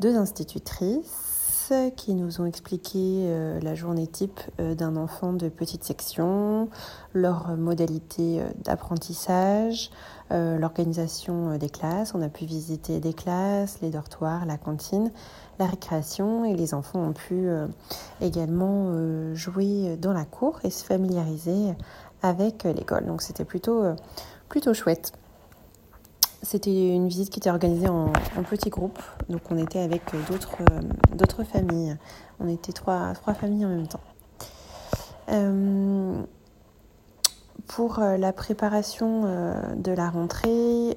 [0.00, 6.68] deux institutrices qui nous ont expliqué la journée type d'un enfant de petite section,
[7.14, 9.90] leurs modalités d'apprentissage,
[10.30, 12.14] l'organisation des classes.
[12.14, 15.10] On a pu visiter des classes, les dortoirs, la cantine,
[15.58, 17.48] la récréation et les enfants ont pu
[18.20, 21.74] également jouer dans la cour et se familiariser
[22.22, 23.06] avec l'école.
[23.06, 23.84] Donc c'était plutôt,
[24.48, 25.12] plutôt chouette.
[26.42, 28.12] C'était une visite qui était organisée en,
[28.50, 30.58] petits groupes, donc on était avec d'autres,
[31.14, 31.96] d'autres familles.
[32.40, 34.00] On était trois, trois familles en même temps.
[35.28, 36.22] Euh,
[37.66, 40.96] pour euh, la préparation euh, de la rentrée,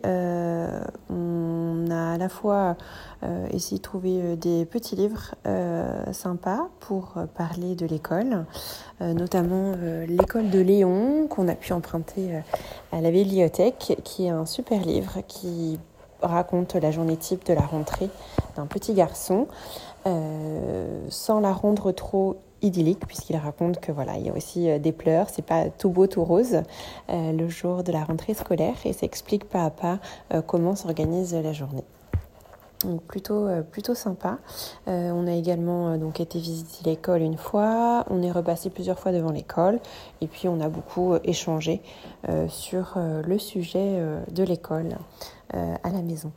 [1.10, 2.76] on a à la fois
[3.52, 5.36] essayé de trouver des petits livres
[6.12, 8.46] sympas pour parler de l'école,
[9.00, 9.74] notamment
[10.08, 12.42] l'école de Léon qu'on a pu emprunter
[12.92, 15.80] à la bibliothèque, qui est un super livre qui
[16.22, 18.10] raconte la journée type de la rentrée
[18.56, 19.48] d'un petit garçon,
[20.06, 24.92] sans la rendre trop idyllique puisqu'il raconte que voilà, il y a aussi euh, des
[24.92, 26.62] pleurs, c'est pas tout beau tout rose
[27.10, 30.00] euh, le jour de la rentrée scolaire et ça explique pas à pas
[30.34, 31.84] euh, comment s'organise la journée.
[32.84, 34.38] Donc plutôt, plutôt sympa.
[34.86, 39.32] on a également donc été visiter l'école une fois, on est repassé plusieurs fois devant
[39.32, 39.80] l'école
[40.22, 41.82] et puis on a beaucoup échangé
[42.50, 44.00] sur le sujet
[44.30, 44.98] de l'école
[45.52, 46.32] à la maison.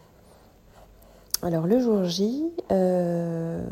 [1.40, 3.62] Alors le jour J, euh,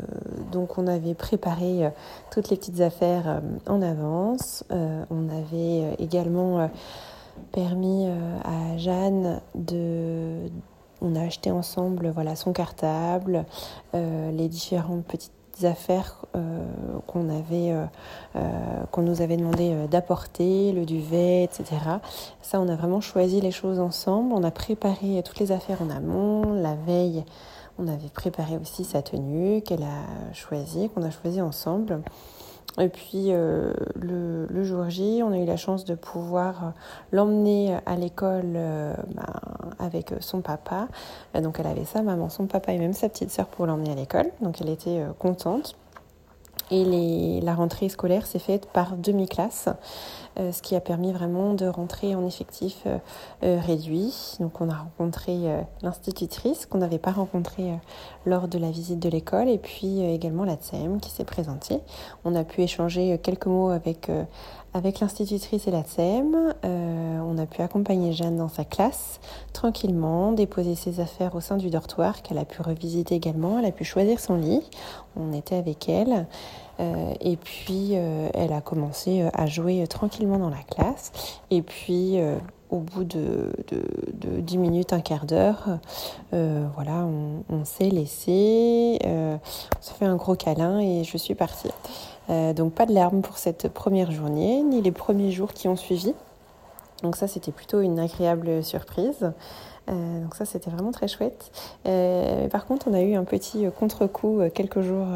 [0.53, 1.89] donc on avait préparé euh,
[2.31, 4.63] toutes les petites affaires euh, en avance.
[4.69, 6.69] on avait également
[7.51, 8.07] permis
[8.43, 10.49] à Jeanne de...
[11.01, 13.45] On a acheté ensemble voilà, son cartable,
[13.93, 15.31] les différentes petites
[15.63, 16.25] affaires
[17.05, 17.73] qu'on avait
[18.91, 21.65] qu'on nous avait demandé d'apporter, le duvet, etc.
[22.41, 24.33] Ça, on a vraiment choisi les choses ensemble.
[24.33, 27.23] On a préparé toutes les affaires en amont, la veille.
[27.79, 32.01] On avait préparé aussi sa tenue qu'elle a choisie, qu'on a choisie ensemble.
[32.79, 36.73] Et puis euh, le, jour J, on a eu la chance de pouvoir
[37.11, 39.25] l'emmener à l'école euh, ben,
[39.79, 40.87] avec son papa.
[41.41, 43.95] Donc elle avait sa maman, son papa et même sa petite sœur pour l'emmener à
[43.95, 44.27] l'école.
[44.41, 45.75] Donc elle était euh, contente.
[46.69, 49.69] Et la rentrée scolaire s'est faite par demi-classe,
[50.37, 52.97] euh, ce qui a permis vraiment de rentrer en effectif euh,
[53.43, 54.35] euh, réduit.
[54.41, 55.37] Donc on a rencontré
[55.81, 57.79] l'institutrice qu'on n'avait pas rencontrée
[58.25, 61.79] lors de la visite de l'école et puis également la TSEM qui s'est présentée.
[62.25, 64.11] On a pu échanger quelques mots avec,
[64.77, 66.53] avec l'institutrice et la TSEM.
[66.63, 69.19] on a pu accompagner Jeanne dans sa classe
[69.53, 73.59] tranquillement, déposer ses affaires au sein du dortoir qu'elle a pu revisiter également.
[73.59, 74.61] Elle a pu choisir son lit.
[75.15, 76.27] On était avec elle.
[76.79, 81.11] Euh, et puis, euh, elle a commencé euh, à jouer tranquillement dans la classe.
[81.49, 82.17] Et puis,
[82.69, 85.79] au bout de, de, 10 minutes, un quart d'heure,
[86.31, 87.07] voilà,
[87.49, 89.39] on, s'est laissé, on
[89.81, 91.69] s'est fait un gros câlin et je suis partie.
[92.29, 96.13] Donc pas de larmes pour cette première journée, ni les premiers jours qui ont suivi.
[97.03, 99.31] Donc ça, c'était plutôt une agréable surprise.
[99.87, 101.51] donc ça, c'était vraiment très chouette.
[102.51, 105.07] par contre, on a eu un petit contre-coup quelques jours,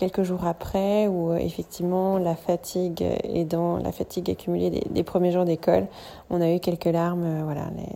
[0.00, 5.44] quelques jours après, où euh, effectivement la fatigue aidant, la fatigue accumulée des, premiers jours
[5.44, 5.88] d'école,
[6.30, 7.92] on a eu quelques larmes, euh, voilà, les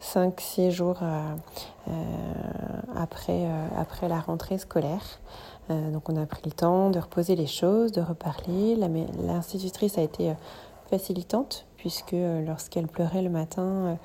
[0.00, 1.92] 5-6 jours euh,
[2.96, 3.44] après,
[3.76, 5.18] après la rentrée scolaire.
[5.68, 8.76] Donc on a pris le temps de reposer les choses, de reparler.
[9.26, 10.32] L'institutrice a été
[10.90, 13.96] facilitante, puisque lorsqu'elle pleurait le matin,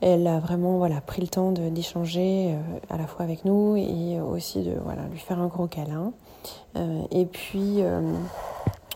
[0.00, 4.20] elle a vraiment voilà, pris le temps d'échanger euh, à la fois avec nous et
[4.20, 6.12] aussi de voilà, lui faire un gros câlin.
[6.76, 8.00] Euh, et puis, euh,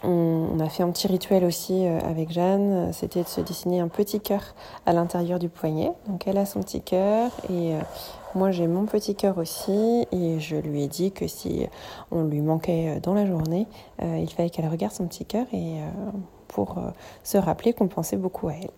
[0.03, 4.21] on, a fait un petit rituel aussi avec Jeanne, c'était de se dessiner un petit
[4.21, 4.55] cœur
[4.87, 5.93] à l'intérieur du poignet.
[6.09, 7.73] Donc elle a son petit cœur et
[8.35, 11.67] moi j'ai mon petit cœur aussi et je lui ai dit que si
[12.11, 13.67] on lui manquait dans la journée,
[14.03, 15.79] il fallait qu'elle regarde son petit cœur et
[16.49, 16.79] pour
[17.23, 18.71] se rappeler qu'on pensait beaucoup à elle.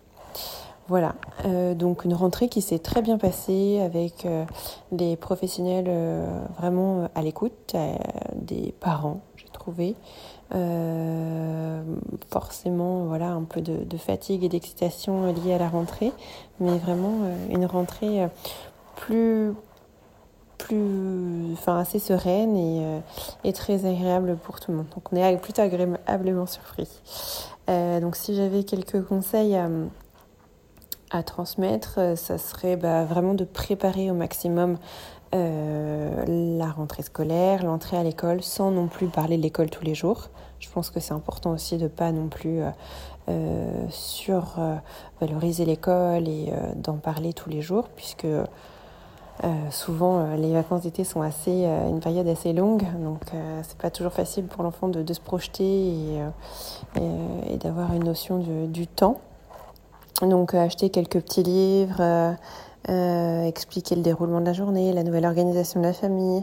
[0.89, 4.45] Voilà, euh, donc une rentrée qui s'est très bien passée avec euh,
[4.93, 7.75] des professionnels euh, vraiment à l'écoute,
[8.35, 9.95] des parents, j'ai trouvé.
[12.29, 16.13] forcément, voilà, un peu de, fatigue et d'excitation liée à la rentrée,
[16.61, 17.17] mais vraiment
[17.49, 18.25] une rentrée
[18.97, 19.53] plus,
[20.57, 23.01] plus, enfin assez sereine et,
[23.45, 24.87] et, très agréable pour tout le monde.
[24.93, 26.89] Donc on est plutôt agréablement surpris.
[27.67, 29.57] donc si j'avais quelques conseils
[31.11, 34.77] à transmettre, euh, ça serait bah, vraiment de préparer au maximum
[35.35, 39.95] euh, la rentrée scolaire, l'entrée à l'école, sans non plus parler de l'école tous les
[39.95, 40.29] jours.
[40.59, 42.61] Je pense que c'est important aussi de pas non plus
[43.29, 48.25] euh, survaloriser l'école et d'en parler tous les jours, puisque
[49.69, 53.21] souvent, les vacances d'été sont assez une période assez longue, donc
[53.63, 55.93] c'est pas toujours facile pour l'enfant de, se projeter
[56.95, 59.19] et, d'avoir une notion du temps.
[60.21, 62.35] Donc acheter quelques petits livres,
[62.89, 66.41] euh, expliquer le déroulement de la journée, la nouvelle organisation de la famille,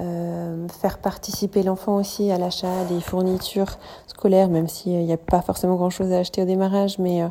[0.00, 3.78] euh, faire participer l'enfant aussi à l'achat des fournitures
[4.08, 7.28] scolaires, même s'il n'y a pas forcément grand-chose à acheter au démarrage, mais euh,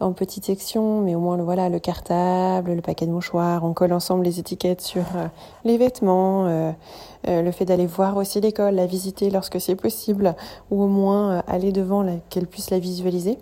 [0.00, 3.72] en petite section, mais au moins le, voilà, le cartable, le paquet de mouchoirs, on
[3.72, 5.04] colle ensemble les étiquettes sur
[5.64, 6.74] les vêtements,
[7.26, 10.34] le fait d'aller voir aussi l'école, la visiter lorsque c'est possible,
[10.70, 13.38] ou au moins aller devant qu'elle puisse la visualiser.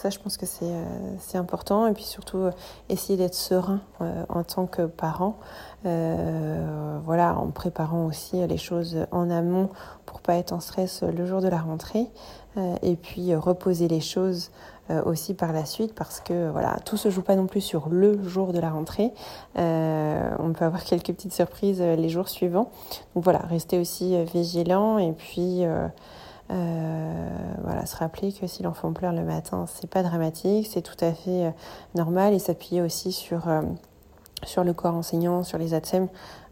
[0.00, 1.86] Ça, je pense que c'est euh, important.
[1.86, 2.52] Et puis surtout, euh,
[2.88, 5.36] essayer d'être serein euh, en tant que parent.
[5.84, 9.68] voilà, en préparant aussi les choses en amont
[10.06, 12.06] pour pas être en stress le jour de la rentrée.
[12.82, 14.50] et puis reposer les choses
[15.06, 18.22] aussi par la suite parce que voilà, tout se joue pas non plus sur le
[18.26, 19.12] jour de la rentrée.
[19.56, 22.70] on peut avoir quelques petites surprises les jours suivants.
[23.14, 25.64] Donc voilà, rester aussi vigilant et puis
[26.50, 27.28] euh,
[27.62, 31.12] voilà, se rappeler que si l'enfant pleure le matin, c'est pas dramatique, c'est tout à
[31.12, 31.50] fait euh,
[31.94, 33.62] normal et s'appuyer aussi sur, euh,
[34.42, 36.08] sur le corps enseignant, sur les ATSEM,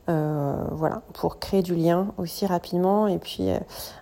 [0.08, 3.48] voilà, pour créer du lien aussi rapidement et puis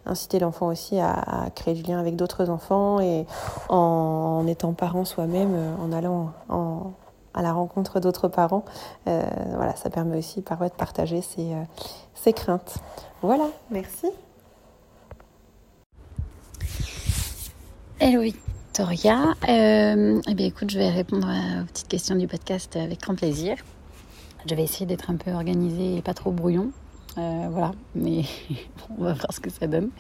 [0.07, 3.27] inciter l'enfant aussi à, créer du lien avec d'autres enfants et
[3.69, 6.33] en, étant parent soi-même, en allant
[7.35, 8.65] à la rencontre d'autres parents.
[9.05, 11.55] voilà, ça permet aussi parfois de partager ses,
[12.15, 12.79] ses craintes.
[13.23, 14.07] Voilà, merci.
[17.99, 19.35] Hello Victoria.
[19.49, 23.57] Euh, eh bien écoute, je vais répondre aux petites questions du podcast avec grand plaisir.
[24.49, 26.71] Je vais essayer d'être un peu organisée et pas trop brouillon.
[27.19, 28.23] Euh, voilà, mais
[28.99, 29.91] on va voir ce que ça donne.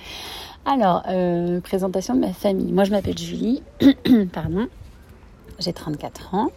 [0.64, 2.72] Alors, euh, présentation de ma famille.
[2.72, 3.62] Moi, je m'appelle Julie.
[4.32, 4.68] Pardon.
[5.58, 6.48] J'ai 34 ans.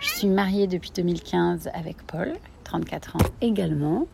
[0.00, 2.32] Je suis mariée depuis 2015 avec Paul,
[2.64, 4.06] 34 ans également.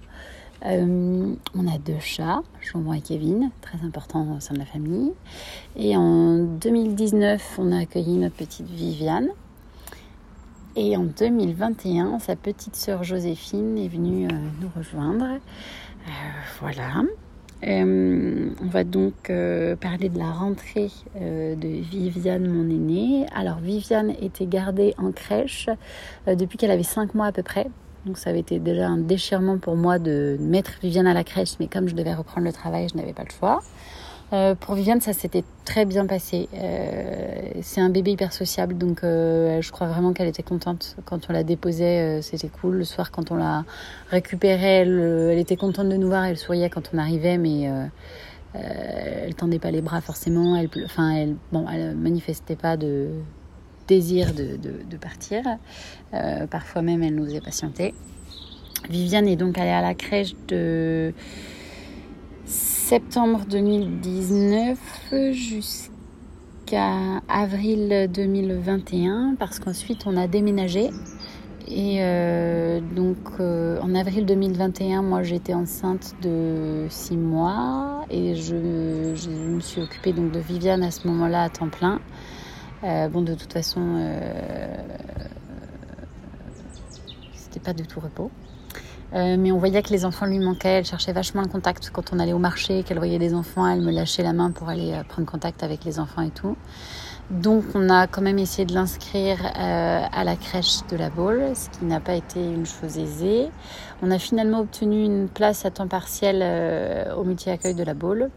[0.66, 5.12] Euh, on a deux chats, Chambon et Kevin, très important au sein de la famille.
[5.76, 9.28] Et en 2019, on a accueilli notre petite Viviane.
[10.76, 15.24] Et en 2021, sa petite sœur Joséphine est venue euh, nous rejoindre.
[15.24, 16.10] Euh,
[16.60, 17.02] voilà.
[17.62, 19.32] on va donc
[19.80, 23.26] parler de la rentrée de Viviane, mon aînée.
[23.34, 25.70] Alors, Viviane était gardée en crèche
[26.26, 27.68] depuis qu'elle avait 5 mois à peu près.
[28.04, 31.54] Donc ça avait été déjà un déchirement pour moi de mettre Viviane à la crèche,
[31.58, 33.62] mais comme je devais reprendre le travail, je n'avais pas le choix.
[34.34, 36.48] Euh, pour Viviane, ça s'était très bien passé.
[36.54, 41.30] Euh, c'est un bébé hyper sociable, donc euh, je crois vraiment qu'elle était contente quand
[41.30, 42.20] on la déposait.
[42.20, 42.78] C'était cool.
[42.78, 43.64] Le soir, quand on la
[44.10, 46.24] récupérait, elle, était contente de nous voir.
[46.24, 47.70] Elle souriait quand on arrivait, mais
[48.54, 50.56] elle tendait pas les bras forcément.
[50.56, 51.36] Elle, enfin, elle,
[51.94, 53.10] manifestait pas de
[53.86, 55.42] désir de, partir.
[56.50, 57.94] Parfois même, elle nous est patientée.
[58.90, 61.14] Viviane est donc allée à la crèche de
[62.84, 64.78] septembre 2019
[65.32, 70.90] jusqu'à avril 2021 parce qu'ensuite on a déménagé.
[71.66, 78.54] Et euh, donc euh, en avril 2021, moi j'étais enceinte de 6 mois et je,
[78.54, 82.00] me suis occupée donc de Viviane à ce moment-là à temps plein.
[82.82, 83.80] Euh, bon, de toute façon,
[87.32, 88.30] c'était pas du tout repos.
[89.12, 90.78] Euh, mais on voyait que les enfants lui manquaient.
[90.78, 93.66] Elle cherchait vachement le contact quand on allait au marché, qu'elle voyait des enfants.
[93.66, 96.56] Elle me lâchait la main pour aller prendre contact avec les enfants et tout.
[97.30, 101.70] Donc on a quand même essayé de l'inscrire à la crèche de la Baule, ce
[101.70, 103.48] qui n'a pas été une chose aisée.
[104.02, 106.44] On a finalement obtenu une place à temps partiel
[107.16, 108.30] au multi-accueil de la Baule.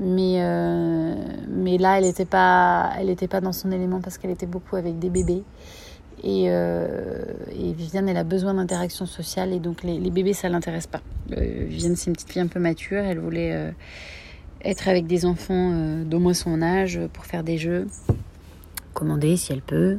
[0.00, 1.14] Mais, euh,
[1.48, 4.98] mais là, elle n'était pas, elle pas dans son élément parce qu'elle était beaucoup avec
[4.98, 5.42] des bébés.
[6.24, 10.86] Et, euh, et, Viviane, elle a besoin d'interaction sociale et donc les, bébés, ça l'intéresse
[10.86, 11.00] pas.
[11.36, 12.98] Euh, Viviane, c'est une petite fille un peu mature.
[12.98, 13.70] Elle voulait euh,
[14.64, 15.72] être avec des enfants
[16.04, 17.86] d'au moins son âge pour faire des jeux,
[18.94, 19.98] commander si elle peut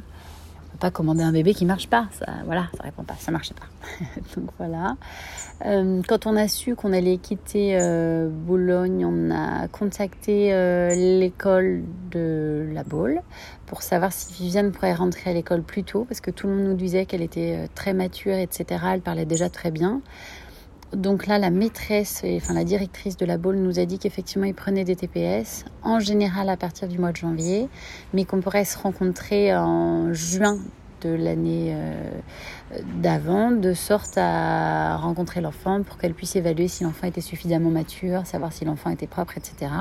[0.79, 2.07] pas commander un bébé qui marche pas.
[2.11, 3.67] Ça, voilà, ça répond pas, ça marchait pas.
[4.35, 4.95] Donc voilà.
[5.65, 11.83] Euh, quand on a su qu'on allait quitter euh, Boulogne, on a contacté euh, l'école
[12.11, 13.21] de la Baule
[13.65, 16.65] pour savoir si Viviane pourrait rentrer à l'école plus tôt, parce que tout le monde
[16.65, 18.81] nous disait qu'elle était très mature, etc.
[18.93, 20.01] Elle parlait déjà très bien.
[20.93, 24.55] Donc là, la maîtresse, enfin la directrice de la Baule nous a dit qu'effectivement, ils
[24.55, 27.69] prenaient des TPS, en général à partir du mois de janvier,
[28.13, 30.57] mais qu'on pourrait se rencontrer en juin
[31.01, 32.11] de l'année euh,
[33.01, 38.25] d'avant, de sorte à rencontrer l'enfant pour qu'elle puisse évaluer si l'enfant était suffisamment mature,
[38.25, 39.71] savoir si l'enfant était propre, etc.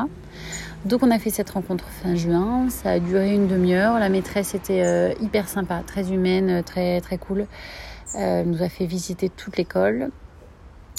[0.85, 4.55] Donc on a fait cette rencontre fin juin, ça a duré une demi-heure, la maîtresse
[4.55, 7.47] était euh, hyper sympa, très humaine, très très cool.
[8.15, 10.11] Elle nous a fait visiter toute l'école.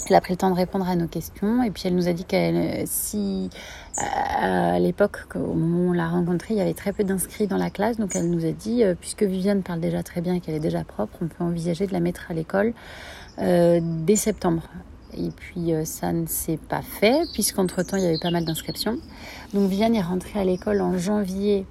[0.07, 2.13] Elle a pris le temps de répondre à nos questions et puis elle nous a
[2.13, 3.49] dit qu'elle, si
[3.97, 7.57] à l'époque, au moment où on l'a rencontrée, il y avait très peu d'inscrits dans
[7.57, 10.55] la classe, donc elle nous a dit, puisque Viviane parle déjà très bien et qu'elle
[10.55, 12.73] est déjà propre, on peut envisager de la mettre à l'école
[13.39, 14.63] euh, dès septembre.
[15.17, 18.97] Et puis ça ne s'est pas fait puisqu'entre-temps il y avait pas mal d'inscriptions.
[19.53, 21.65] Donc Viviane est rentrée à l'école en janvier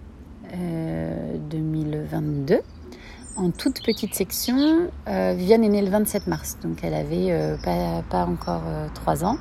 [0.52, 2.60] 2022
[3.38, 4.90] en toute petite section.
[5.08, 7.56] Euh, Viviane est née le 27 mars, donc elle avait euh,
[8.10, 9.36] pas, encore euh, 3 ans.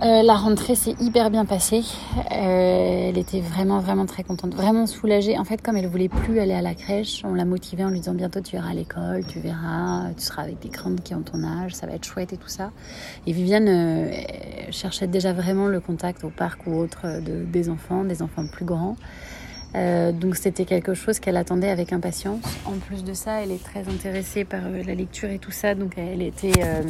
[0.00, 1.82] La rentrée s'est hyper bien passée.
[2.30, 5.36] Elle était vraiment, vraiment très contente, vraiment soulagée.
[5.36, 7.98] En fait, comme elle voulait plus aller à la crèche, on l'a motivée en lui
[7.98, 11.22] disant bientôt tu iras à l'école, tu verras, tu seras avec des grandes qui ont
[11.22, 12.70] ton âge, ça va être chouette et tout ça.
[13.26, 14.12] Et Viviane
[14.70, 18.64] cherchait déjà vraiment le contact au parc ou autre de, des enfants, des enfants plus
[18.64, 18.94] grands.
[19.74, 22.42] Euh, donc c'était quelque chose qu'elle attendait avec impatience.
[22.64, 25.74] En plus de ça, elle est très intéressée par euh, la lecture et tout ça,
[25.74, 26.82] donc elle était, euh,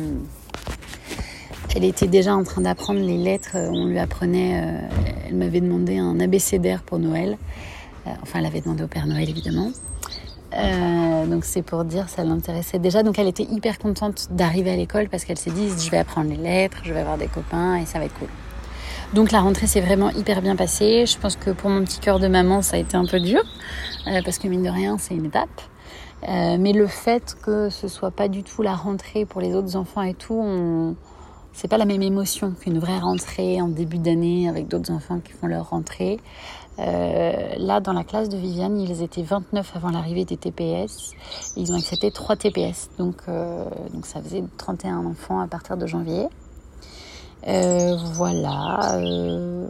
[1.75, 3.57] elle était déjà en train d'apprendre les lettres.
[3.57, 4.79] On lui apprenait,
[5.27, 7.37] elle m'avait demandé un abécédaire pour Noël.
[8.23, 9.71] Enfin, elle avait demandé au Père Noël évidemment.
[11.27, 13.03] donc c'est pour dire ça l'intéressait déjà.
[13.03, 16.31] Donc elle était hyper contente d'arriver à l'école parce qu'elle s'est dit je vais apprendre
[16.31, 18.29] les lettres, je vais avoir des copains et ça va être cool.
[19.15, 21.07] Donc la rentrée s'est vraiment hyper bien passée.
[21.07, 23.41] Je pense que pour mon petit cœur de maman, ça a été un peu dur,
[24.07, 25.49] euh, parce que mine de rien, c'est une étape.
[26.29, 29.77] Euh, mais le fait que ce soit pas du tout la rentrée pour les autres
[29.77, 30.95] enfants et tout, on...
[31.53, 35.33] c'est pas la même émotion qu'une vraie rentrée en début d'année avec d'autres enfants qui
[35.33, 36.19] font leur rentrée.
[36.79, 41.13] Euh, là, dans la classe de Viviane, ils étaient 29 avant l'arrivée des TPS.
[41.57, 45.87] Ils ont accepté 3 TPS, donc, euh, donc ça faisait 31 enfants à partir de
[45.87, 46.27] janvier.
[47.47, 49.67] Euh, voilà, euh,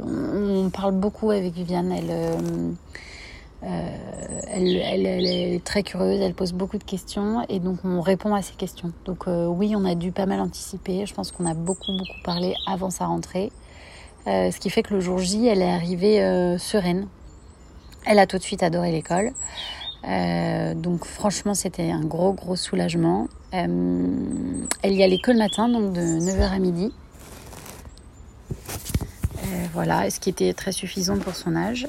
[0.64, 1.92] on parle beaucoup avec Viviane.
[1.92, 2.36] Elle, euh,
[4.50, 8.34] elle, elle, elle, est très curieuse, elle pose beaucoup de questions et donc on répond
[8.34, 8.92] à ces questions.
[9.04, 11.04] Donc oui, on a dû pas mal anticiper.
[11.06, 13.52] Je pense qu'on a beaucoup beaucoup parlé avant sa rentrée,
[14.26, 17.08] ce qui fait que le jour J, elle est arrivée sereine.
[18.06, 19.32] Elle a tout de suite adoré l'école.
[20.04, 23.28] Euh, donc franchement c'était un gros gros soulagement.
[23.54, 23.66] Euh,
[24.82, 26.92] elle y allait que le matin, donc de 9h à midi.
[28.50, 31.86] Euh, voilà, ce qui était très suffisant pour son âge.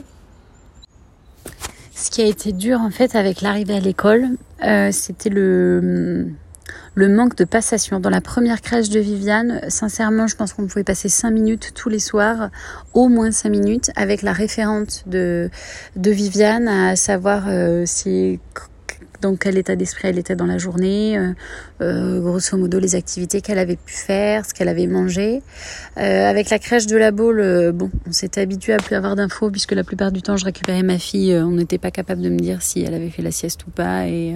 [1.95, 4.29] Ce qui a été dur en fait avec l'arrivée à l'école,
[4.63, 6.27] euh, c'était le,
[6.95, 7.99] manque de passation.
[7.99, 11.89] Dans la première crèche de Viviane, sincèrement, je pense qu'on pouvait passer 5 minutes tous
[11.89, 12.51] les soirs,
[12.93, 15.49] au moins 5 minutes, avec la référente de,
[15.97, 18.39] de Viviane, à savoir euh, si
[19.21, 21.33] dans quel état d'esprit elle était dans la journée, euh,
[21.81, 25.41] euh, grosso modo les activités qu'elle avait pu faire, ce qu'elle avait mangé.
[25.97, 29.49] Euh, avec la crèche de la Baule, bon, on s'était habitué à plus avoir d'infos
[29.49, 32.39] puisque la plupart du temps je récupérais ma fille, on n'était pas capable de me
[32.39, 34.33] dire si elle avait fait la sieste ou pas et,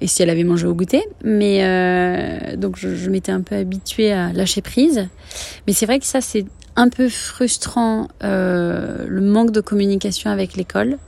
[0.00, 1.02] et si elle avait mangé au goûter.
[1.24, 5.08] Mais donc je, je m'étais un peu habituée à lâcher prise.
[5.66, 6.44] Mais c'est vrai que ça c'est
[6.76, 10.98] un peu frustrant le manque de communication avec l'école.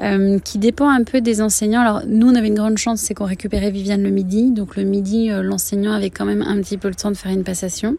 [0.00, 1.80] Euh, qui dépend un peu des enseignants.
[1.80, 4.50] Alors nous, on avait une grande chance, c'est qu'on récupérait Viviane le midi.
[4.50, 7.30] Donc le midi, euh, l'enseignant avait quand même un petit peu le temps de faire
[7.30, 7.96] une passation.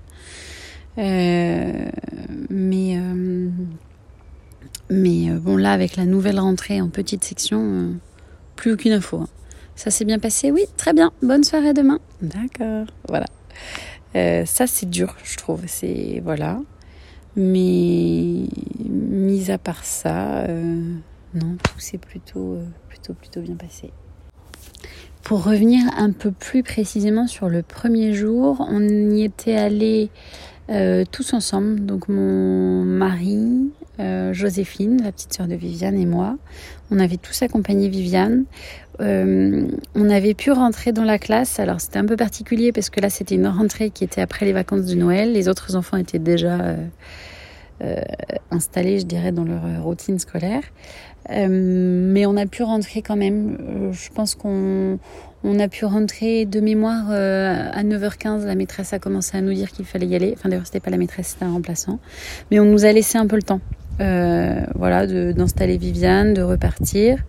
[0.97, 1.85] Euh,
[2.49, 2.99] mais
[4.89, 7.95] mais bon, là, avec la nouvelle rentrée en petite section,
[8.55, 9.17] plus aucune info.
[9.17, 9.27] Hein.
[9.75, 10.51] Ça s'est bien passé?
[10.51, 11.11] Oui, très bien.
[11.21, 11.99] Bonne soirée demain.
[12.21, 12.85] D'accord.
[13.07, 13.25] Voilà.
[14.45, 15.61] ça, c'est dur, je trouve.
[15.65, 16.59] C'est voilà.
[17.37, 18.47] Mais
[18.85, 20.45] mis à part ça
[21.35, 22.57] non, tout s'est plutôt,
[22.87, 23.91] plutôt, plutôt bien passé.
[25.23, 30.09] Pour revenir un peu plus précisément sur le premier jour, on y était allés
[30.69, 36.37] euh, tous ensemble, donc mon mari, euh, Joséphine, la petite sœur de Viviane et moi.
[36.91, 38.45] On avait tous accompagné Viviane.
[39.01, 41.59] Euh, on avait pu rentrer dans la classe.
[41.59, 44.53] Alors c'était un peu particulier parce que là c'était une rentrée qui était après les
[44.53, 45.33] vacances de Noël.
[45.33, 46.85] Les autres enfants étaient déjà euh,
[47.81, 48.01] euh,
[48.51, 50.63] installés, je dirais, dans leur routine scolaire.
[51.31, 53.57] Euh, mais on a pu rentrer quand même.
[53.59, 54.99] Euh, je pense qu'on
[55.43, 58.45] on a pu rentrer de mémoire euh, à 9h15.
[58.45, 60.33] La maîtresse a commencé à nous dire qu'il fallait y aller.
[60.37, 61.99] Enfin d'ailleurs c'était pas la maîtresse, c'était un remplaçant.
[62.51, 63.61] Mais on nous a laissé un peu le temps.
[63.99, 67.19] voilà, d'installer Viviane, de repartir.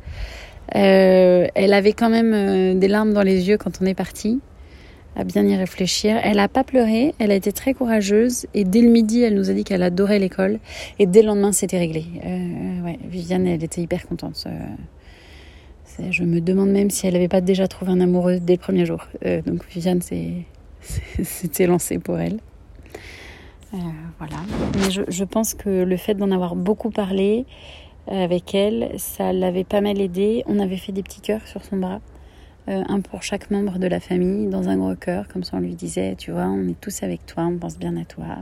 [0.69, 4.41] elle avait quand même des larmes dans les yeux quand on est parti
[5.17, 6.19] à bien y réfléchir.
[6.23, 9.51] Elle n'a pas pleuré, elle a été très courageuse et dès le midi, elle nous
[9.51, 10.59] a dit qu'elle adorait l'école
[10.99, 12.05] et dès le lendemain, c'était réglé.
[12.25, 14.45] Euh, Viviane, elle était hyper contente.
[14.47, 18.59] Euh, je me demande même si elle n'avait pas déjà trouvé un amoureux dès le
[18.59, 19.07] premier jour.
[19.25, 20.01] Euh, donc Viviane,
[21.23, 22.39] c'était lancé pour elle.
[24.19, 24.37] Voilà.
[24.79, 27.45] Mais je, je, pense que le fait d'en avoir beaucoup parlé
[28.07, 30.45] avec elle, ça l'avait pas mal aidé.
[30.47, 32.01] On avait fait des petits cœurs sur son bras.
[32.69, 35.75] Un pour chaque membre de la famille, dans un gros cœur, comme ça on lui
[35.75, 38.39] disait, tu vois, on est tous avec toi, on pense bien à toi.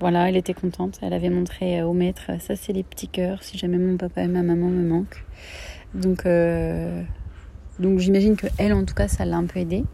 [0.00, 3.58] voilà, elle était contente, elle avait montré au maître, ça c'est les petits cœurs, si
[3.58, 5.24] jamais mon papa et ma maman me manquent.
[5.94, 6.24] Donc,
[7.78, 9.84] donc j'imagine que elle, en tout cas, ça l'a un peu aidé.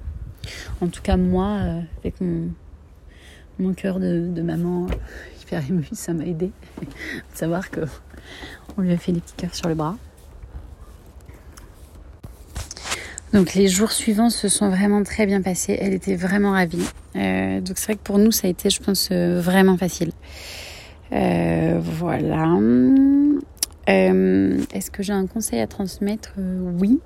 [0.80, 1.58] En tout cas, moi,
[1.98, 2.50] avec mon,
[3.58, 4.86] mon cœur de, maman
[5.42, 6.86] hyper ému, ça m'a aidé de
[7.34, 7.80] savoir que
[8.76, 9.96] on lui a fait des petits cœurs sur le bras.
[13.32, 15.76] Donc les jours suivants se sont vraiment très bien passés.
[15.80, 16.86] Elle était vraiment ravie.
[17.16, 20.12] Euh, donc c'est vrai que pour nous ça a été, je pense, euh, vraiment facile.
[21.12, 22.58] Euh, voilà.
[23.86, 26.34] Est-ce que j'ai un conseil à transmettre?
[26.36, 27.00] Oui.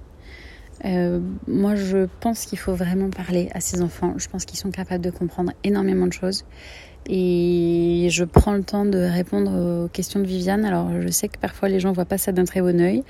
[1.46, 4.14] moi, je pense qu'il faut vraiment parler à ses enfants.
[4.16, 6.44] Je pense qu'ils sont capables de comprendre énormément de choses.
[7.09, 10.64] Et je prends le temps de répondre aux questions de Viviane.
[10.64, 13.03] Alors, je sais que parfois les gens voient pas ça d'un très bon oeil.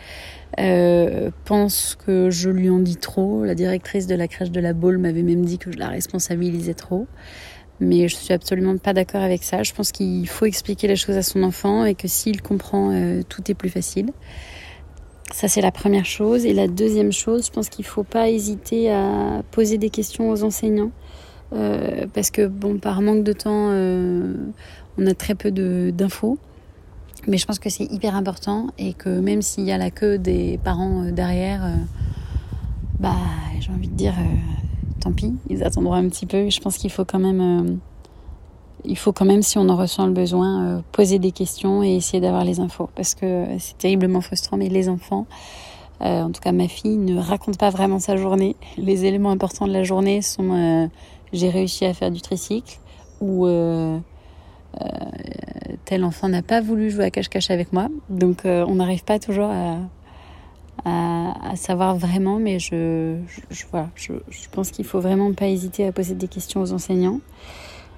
[0.61, 3.45] Euh, pense que je lui en dis trop.
[3.45, 6.74] La directrice de la crèche de la Baule m'avait même dit que je la responsabilisais
[6.74, 7.07] trop.
[7.80, 9.62] Mais je suis absolument pas d'accord avec ça.
[9.62, 13.22] Je pense qu'il faut expliquer les choses à son enfant et que s'il comprend, euh,
[13.28, 14.11] tout est plus facile.
[15.32, 16.47] Ça, c'est la première chose.
[16.47, 20.45] Et la deuxième chose, je pense qu'il faut pas hésiter à poser des questions aux
[20.45, 20.93] enseignants.
[21.53, 24.34] Euh, parce que bon, par manque de temps, euh,
[24.98, 26.38] on a très peu d'infos.
[27.28, 30.18] Mais je pense que c'est hyper important et que même s'il y a la queue
[30.18, 31.62] des parents euh, derrière,
[32.98, 33.14] bah
[33.61, 34.14] j'ai envie de dire,
[35.00, 36.50] tant pis, ils attendront un petit peu.
[36.50, 37.78] Je pense qu'il faut quand même,
[38.84, 42.20] il faut quand même, si on en ressent le besoin, poser des questions et essayer
[42.20, 44.57] d'avoir les infos parce que c'est terriblement frustrant.
[44.57, 45.26] Mais les enfants,
[46.00, 48.57] en tout cas ma fille, ne raconte pas vraiment sa journée.
[48.78, 50.90] Les éléments importants de la journée sont
[51.33, 52.78] j'ai réussi à faire du tricycle
[53.20, 53.99] ou euh,
[54.80, 54.87] euh,
[55.85, 57.89] tel enfant n'a pas voulu jouer à cache-cache avec moi.
[58.11, 59.78] Donc euh, on n'arrive pas toujours à,
[61.55, 63.18] savoir vraiment, mais je,
[63.70, 64.14] voilà, je,
[64.51, 67.20] pense qu'il faut vraiment pas hésiter à poser des questions aux enseignants.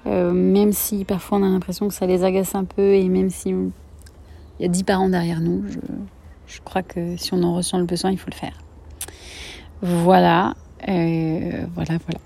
[0.05, 3.49] même si parfois on a l'impression que ça les agace un peu et même si
[3.49, 3.71] il
[4.59, 5.79] y a dix parents derrière nous, je,
[6.47, 8.59] je, crois que si on en ressent le besoin, il faut le faire.
[9.81, 10.53] Voilà,
[10.85, 12.19] voilà, voilà.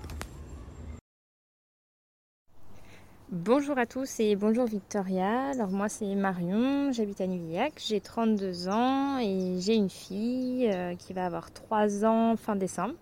[3.32, 5.50] Bonjour à tous et bonjour Victoria.
[5.50, 10.96] Alors moi c'est Marion, j'habite à Nuyac, j'ai 32 ans et j'ai une fille euh,
[10.96, 12.94] qui va avoir 3 ans fin décembre.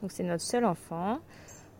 [0.00, 1.18] Donc c'est notre seul enfant.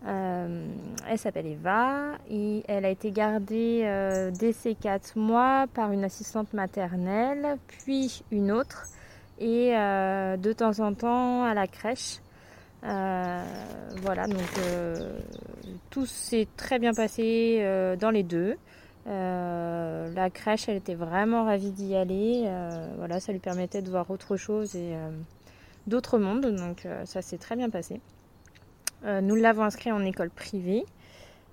[0.04, 0.66] Euh,
[1.08, 6.02] elle s'appelle Eva et elle a été gardée euh, dès ses 4 mois par une
[6.02, 8.86] assistante maternelle, puis une autre
[9.38, 12.18] et de temps en temps à la crèche.
[12.84, 13.44] Euh,
[14.02, 15.20] voilà, donc euh,
[15.90, 18.56] tout s'est très bien passé euh, dans les deux.
[19.06, 22.50] la crèche, elle était vraiment ravie d'y aller.
[22.98, 24.94] voilà, ça lui permettait de voir autre chose et
[25.86, 28.00] d'autres mondes, donc ça s'est très bien passé.
[29.04, 30.84] nous l'avons inscrit en école privée.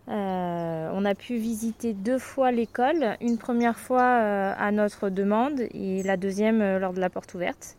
[0.08, 6.18] on a pu visiter deux fois l'école, une première fois à notre demande et la
[6.18, 7.78] deuxième lors de la porte ouverte,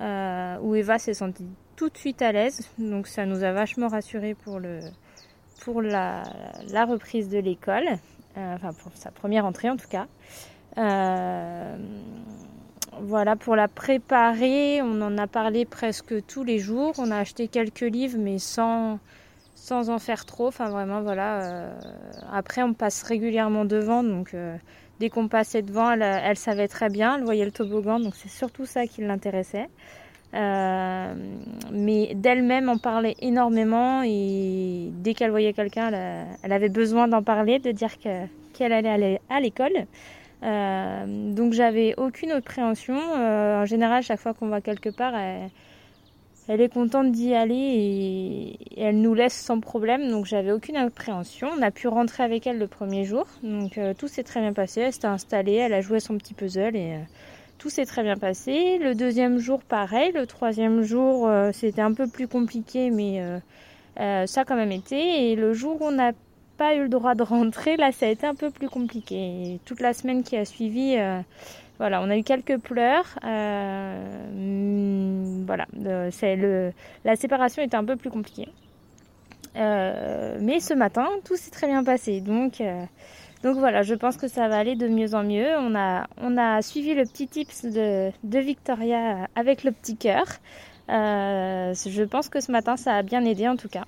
[0.00, 2.68] où Eva s'est sentie tout de suite à l'aise.
[2.78, 4.80] Donc ça nous a vachement rassuré pour, le,
[5.60, 6.22] pour la,
[6.86, 7.86] reprise de l'école.
[8.36, 10.06] Euh, enfin pour sa première entrée en tout cas.
[10.78, 11.76] Euh,
[13.00, 16.94] voilà, pour la préparer, on en a parlé presque tous les jours.
[16.98, 18.98] On a acheté quelques livres, mais sans,
[19.54, 20.48] sans en faire trop.
[20.48, 21.42] Enfin, vraiment, voilà.
[21.42, 21.74] Euh,
[22.32, 24.34] après, on passe régulièrement devant, donc
[25.00, 28.28] dès qu'on passait devant, elle, elle, savait très bien, elle voyait le toboggan, donc c'est
[28.28, 29.68] surtout ça qui l'intéressait.
[30.34, 31.14] Euh,
[31.70, 35.92] mais d'elle-même en parlait énormément et dès qu'elle voyait quelqu'un,
[36.42, 39.86] elle, avait besoin d'en parler, de dire qu'elle allait à l'école.
[40.42, 42.98] Euh, donc j'avais aucune appréhension.
[43.16, 48.58] Euh, en général, chaque fois qu'on va quelque part, elle, est contente d'y aller et,
[48.76, 50.10] elle nous laisse sans problème.
[50.10, 51.48] Donc j'avais aucune appréhension.
[51.56, 53.26] On a pu rentrer avec elle le premier jour.
[53.44, 54.80] Donc tout s'est très bien passé.
[54.80, 56.98] Elle s'était installée, elle a joué son petit puzzle et
[57.58, 58.78] tout s'est très bien passé.
[58.78, 60.12] Le deuxième jour, pareil.
[60.12, 63.38] Le troisième jour, euh, c'était un peu plus compliqué, mais euh,
[64.00, 65.30] euh, ça a quand même été.
[65.30, 66.12] Et le jour où on n'a
[66.56, 69.60] pas eu le droit de rentrer, là, ça a été un peu plus compliqué.
[69.64, 70.96] toute la semaine qui a suivi,
[71.78, 73.18] voilà, on a eu quelques pleurs.
[73.22, 75.66] Hmm, voilà,
[76.10, 76.72] c'est le,
[77.04, 78.48] la séparation était un peu plus compliquée.
[79.56, 82.20] mais ce matin, tout s'est très bien passé.
[82.20, 82.62] Donc,
[83.44, 85.50] donc voilà, je pense que ça va aller de mieux en mieux.
[85.58, 90.24] On a, on a suivi le petit tips de, Victoria avec le petit cœur.
[90.88, 93.84] Euh, je pense que ce matin, ça a bien aidé en tout cas.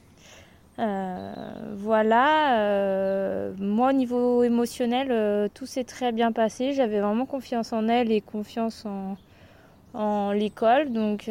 [0.78, 1.32] Euh,
[1.74, 6.74] voilà, euh, moi au niveau émotionnel, tout s'est très bien passé.
[6.74, 9.16] J'avais vraiment confiance en elle et confiance en,
[9.94, 11.30] en l'école, donc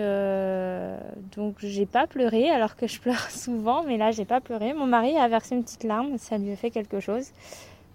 [1.37, 4.73] donc j'ai pas pleuré alors que je pleure souvent, mais là j'ai pas pleuré.
[4.73, 7.29] Mon mari a versé une petite larme, ça lui a fait quelque chose.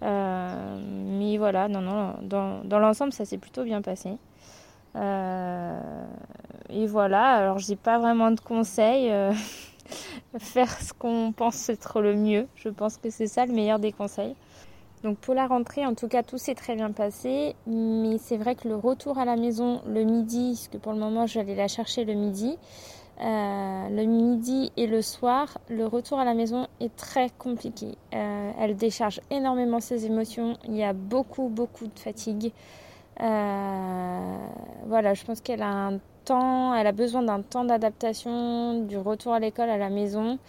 [0.01, 4.17] Mais voilà, non non, dans, dans l'ensemble ça s'est plutôt bien passé.
[4.95, 9.11] et voilà, alors j'ai pas vraiment de conseils.
[10.39, 12.47] faire ce qu'on pense être le mieux.
[12.55, 14.35] Je pense que c'est ça le meilleur des conseils.
[15.03, 17.55] Donc pour la rentrée, en tout cas, tout s'est très bien passé.
[17.65, 20.99] Mais c'est vrai que le retour à la maison le midi, parce que pour le
[20.99, 22.57] moment, j'allais la chercher le midi,
[23.21, 27.95] euh, le midi et le soir, le retour à la maison est très compliqué.
[28.15, 30.57] Euh, elle décharge énormément ses émotions.
[30.65, 32.51] Il y a beaucoup, beaucoup de fatigue.
[33.21, 34.35] Euh,
[34.87, 39.33] voilà, je pense qu'elle a un temps, elle a besoin d'un temps d'adaptation, du retour
[39.33, 40.39] à l'école à la maison.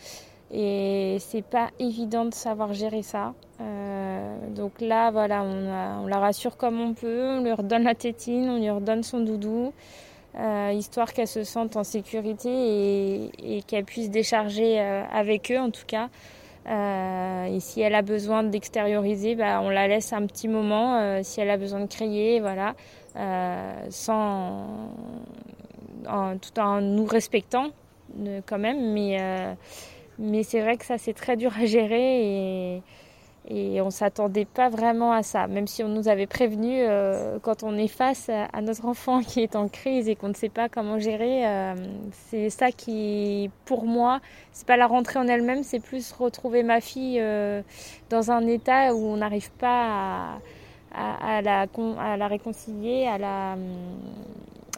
[0.51, 3.35] Et c'est pas évident de savoir gérer ça.
[4.55, 8.59] Donc là, voilà, on, la rassure comme on peut, on lui redonne la tétine, on
[8.59, 9.73] lui redonne son doudou,
[10.39, 15.71] euh, histoire qu'elle se sente en sécurité et, qu'elle puisse décharger euh, avec eux en
[15.71, 16.09] tout cas.
[16.67, 21.23] et si elle a besoin d'extérioriser, bah, on la laisse un petit moment.
[21.23, 22.75] si elle a besoin de crier, voilà,
[23.91, 24.67] sans
[26.41, 27.71] tout en nous respectant
[28.47, 28.93] quand même.
[28.93, 29.55] Mais, euh,
[30.19, 32.83] mais c'est vrai que ça, c'est très dur à gérer et,
[33.49, 35.47] et on s'attendait pas vraiment à ça.
[35.47, 39.41] Même si on nous avait prévenu, euh, quand on est face à, notre enfant qui
[39.41, 41.75] est en crise et qu'on ne sait pas comment gérer, euh,
[42.29, 44.21] c'est ça qui, pour moi,
[44.53, 47.23] c'est pas la rentrée en elle-même, c'est plus retrouver ma fille
[48.11, 50.39] dans un état où on n'arrive pas
[50.95, 51.67] à, à, la,
[51.99, 53.57] à la réconcilier, à la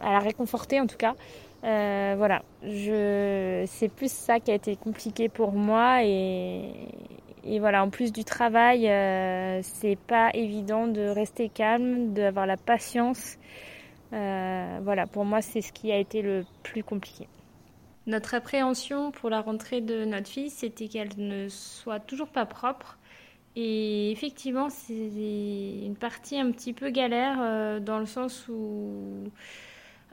[0.01, 1.15] à la réconforter en tout cas.
[1.63, 6.69] Euh, voilà, je, c'est plus ça qui a été compliqué pour moi et,
[7.45, 12.57] et voilà, en plus du travail, euh, c'est pas évident de rester calme, d'avoir la
[12.57, 13.37] patience.
[14.13, 17.27] Euh, voilà, pour moi, c'est ce qui a été le plus compliqué.
[18.07, 22.97] Notre appréhension pour la rentrée de notre fille, c'était qu'elle ne soit toujours pas propre.
[23.55, 29.31] Et effectivement, c'est une partie un petit peu galère dans le sens où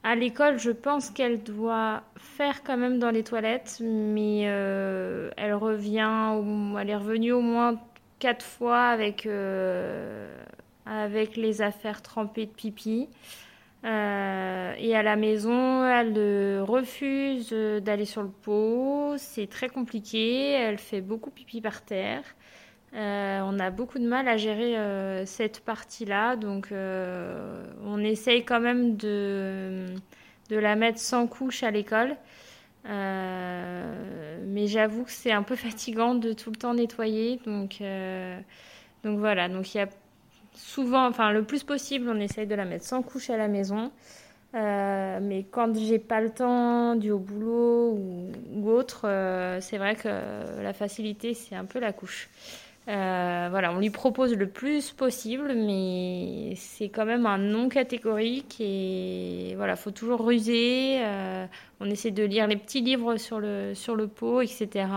[0.04, 5.54] à l'école, je pense qu'elle doit faire quand même dans les toilettes, mais euh, elle
[5.54, 6.40] revient,
[6.78, 7.80] elle est revenue au moins
[8.18, 10.28] quatre fois avec, euh,
[11.36, 13.08] les affaires trempées de pipi.
[13.84, 19.14] Euh, et à la maison, elle refuse d'aller sur le pot.
[19.18, 20.52] C'est très compliqué.
[20.52, 22.22] Elle fait beaucoup pipi par terre.
[22.94, 28.44] Euh, on a beaucoup de mal à gérer euh, cette partie-là, donc euh, on essaye
[28.44, 29.86] quand même de,
[30.50, 32.16] la mettre sans couche à l'école.
[32.84, 37.82] mais j'avoue que c'est un peu fatigant de tout le temps nettoyer, donc,
[39.04, 39.48] voilà.
[39.48, 39.88] Donc il y a
[40.54, 43.90] souvent, enfin le plus possible, on essaye de la mettre sans couche à la maison.
[44.52, 49.06] mais quand j'ai pas le temps, du au boulot ou, ou autre,
[49.60, 50.08] c'est vrai que
[50.62, 52.28] la facilité, c'est un peu la couche.
[52.88, 58.56] Euh, voilà, on lui propose le plus possible, mais c'est quand même un non catégorique
[58.60, 60.98] et voilà, faut toujours ruser.
[61.00, 61.46] Euh,
[61.78, 64.88] on essaie de lire les petits livres sur le sur le pot, etc.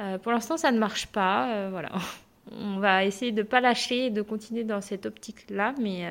[0.00, 1.68] Euh, pour l'instant, ça ne marche pas.
[1.68, 1.90] voilà,
[2.52, 6.10] on va essayer de pas lâcher et de continuer dans cette optique-là, mais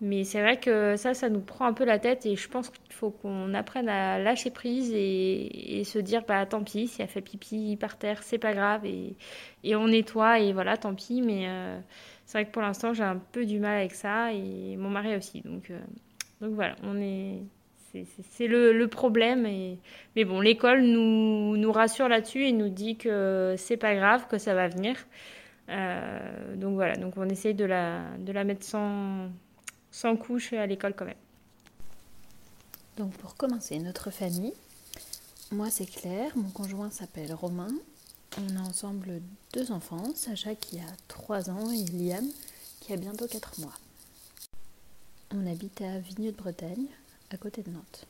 [0.00, 2.70] mais c'est vrai que ça, ça nous prend un peu la tête et je pense
[2.70, 7.08] qu'il faut qu'on apprenne à lâcher prise et, se dire, bah tant pis, si elle
[7.08, 9.16] fait pipi par terre, c'est pas grave et,
[9.64, 11.20] et, on nettoie et voilà, tant pis.
[11.20, 11.80] Mais euh,
[12.26, 15.16] c'est vrai que pour l'instant, j'ai un peu du mal avec ça et mon mari
[15.16, 15.40] aussi.
[15.42, 15.80] Donc, euh,
[16.40, 17.42] donc voilà, on est.
[18.30, 19.46] C'est le, problème.
[19.46, 19.78] Et,
[20.14, 24.38] mais bon, l'école nous, nous rassure là-dessus et nous dit que c'est pas grave, que
[24.38, 24.96] ça va venir.
[25.70, 29.30] Euh, donc voilà, donc on essaye de la, de la mettre sans
[29.90, 31.14] sans couche à l'école quand même.
[32.96, 34.54] Donc pour commencer, notre famille,
[35.52, 37.72] moi c'est Claire, mon conjoint s'appelle Romain.
[38.38, 39.22] On a ensemble
[39.52, 42.26] deux enfants, Sacha qui a 3 ans et Liam
[42.80, 43.74] qui a bientôt 4 mois.
[45.34, 46.86] On habite à Vigneux de Bretagne,
[47.30, 48.06] à côté de Nantes.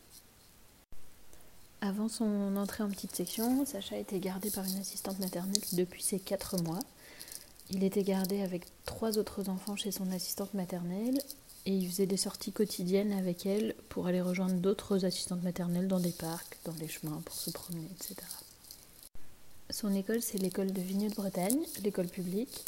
[1.81, 6.18] Avant son entrée en petite section, Sacha été gardé par une assistante maternelle depuis ses
[6.18, 6.81] 4 mois.
[7.70, 11.18] Il était gardé avec trois autres enfants chez son assistante maternelle
[11.69, 16.01] et il faisait des sorties quotidiennes avec elle pour aller rejoindre d'autres assistantes maternelles dans
[16.01, 18.27] des parcs, dans les chemins pour se promener, etc.
[19.69, 22.64] Son école, c'est l'école de Vigneux de Bretagne, l'école publique.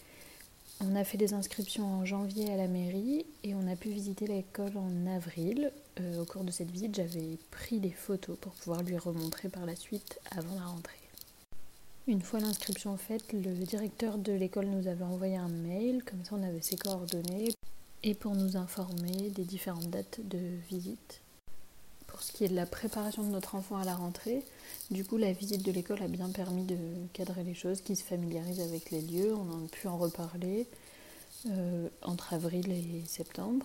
[0.82, 4.26] On a fait des inscriptions en janvier à la mairie et on a pu visiter
[4.26, 5.72] l'école en avril.
[5.98, 9.64] Euh, au cours de cette visite, j'avais pris des photos pour pouvoir lui remontrer par
[9.64, 10.96] la suite avant la rentrée.
[12.06, 16.34] Une fois l'inscription faite, le directeur de l'école nous avait envoyé un mail, comme ça
[16.34, 17.54] on avait ses coordonnées
[18.02, 20.38] et pour nous informer des différentes dates de
[20.68, 21.20] visite.
[22.06, 24.44] pour ce qui est de la préparation de notre enfant à la rentrée,
[24.90, 26.76] du coup, la visite de l'école a bien permis de
[27.12, 29.32] cadrer les choses, qu'il se familiarise avec les lieux.
[29.32, 30.66] On a pu en reparler
[31.46, 33.64] euh, entre avril et septembre.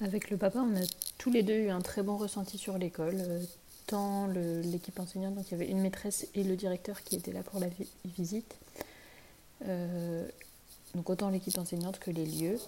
[0.00, 0.86] Avec le papa, on a
[1.18, 3.44] tous les deux eu un très bon ressenti sur l'école, euh,
[3.86, 7.42] tant l'équipe enseignante, donc il y avait une maîtresse et le directeur qui étaient là
[7.42, 7.68] pour la
[8.04, 8.56] visite.
[9.66, 10.26] Euh,
[10.94, 12.58] donc autant l'équipe enseignante que les lieux.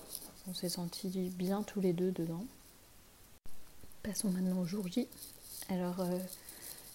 [0.51, 2.45] On s'est sentis bien tous les deux dedans.
[4.03, 5.07] Passons maintenant au jour J.
[5.69, 6.19] Alors, euh,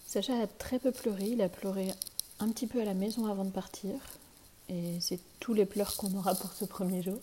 [0.06, 1.24] Sacha a très peu pleuré.
[1.28, 1.90] Il a pleuré
[2.38, 3.94] un petit peu à la maison avant de partir.
[4.68, 7.18] Et c'est tous les pleurs qu'on aura pour ce premier jour.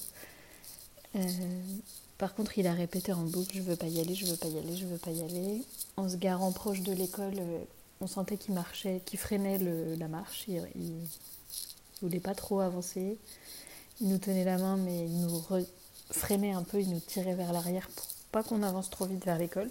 [2.18, 4.48] Par contre, il a répété en boucle Je veux pas y aller, je veux pas
[4.48, 5.62] y aller, je veux pas y aller.
[5.98, 7.64] En se garant proche de l'école, euh,
[8.02, 10.46] on sentait qu'il marchait, qu'il freinait la marche.
[10.48, 10.94] Il, il,
[12.02, 13.20] voulait pas trop avancer.
[14.02, 15.30] Il nous tenait la main, mais il nous
[16.14, 19.38] freinait un peu, il nous tirait vers l'arrière pour pas qu'on avance trop vite vers
[19.38, 19.70] l'école.